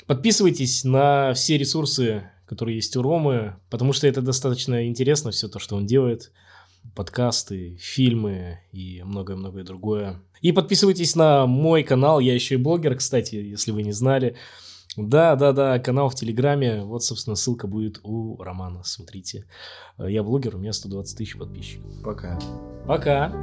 Подписывайтесь 0.07 0.83
на 0.83 1.33
все 1.33 1.57
ресурсы, 1.57 2.29
которые 2.45 2.75
есть 2.75 2.97
у 2.97 3.01
Ромы, 3.01 3.55
потому 3.69 3.93
что 3.93 4.07
это 4.07 4.21
достаточно 4.21 4.85
интересно, 4.85 5.31
все 5.31 5.47
то, 5.47 5.57
что 5.59 5.77
он 5.77 5.85
делает. 5.85 6.33
Подкасты, 6.95 7.77
фильмы 7.79 8.59
и 8.73 9.01
многое-многое 9.03 9.63
другое. 9.63 10.21
И 10.43 10.51
подписывайтесь 10.51 11.15
на 11.15 11.47
мой 11.47 11.83
канал. 11.83 12.19
Я 12.19 12.33
еще 12.33 12.55
и 12.55 12.57
блогер, 12.57 12.95
кстати, 12.97 13.35
если 13.35 13.71
вы 13.71 13.81
не 13.81 13.93
знали. 13.93 14.35
Да, 14.97 15.37
да, 15.37 15.53
да, 15.53 15.79
канал 15.79 16.09
в 16.09 16.15
Телеграме. 16.15 16.83
Вот, 16.83 17.01
собственно, 17.01 17.37
ссылка 17.37 17.65
будет 17.65 18.01
у 18.03 18.35
Романа. 18.43 18.83
Смотрите. 18.83 19.45
Я 19.97 20.21
блогер, 20.21 20.57
у 20.57 20.59
меня 20.59 20.73
120 20.73 21.17
тысяч 21.17 21.37
подписчиков. 21.37 21.89
Пока. 22.03 22.37
Пока. 22.85 23.33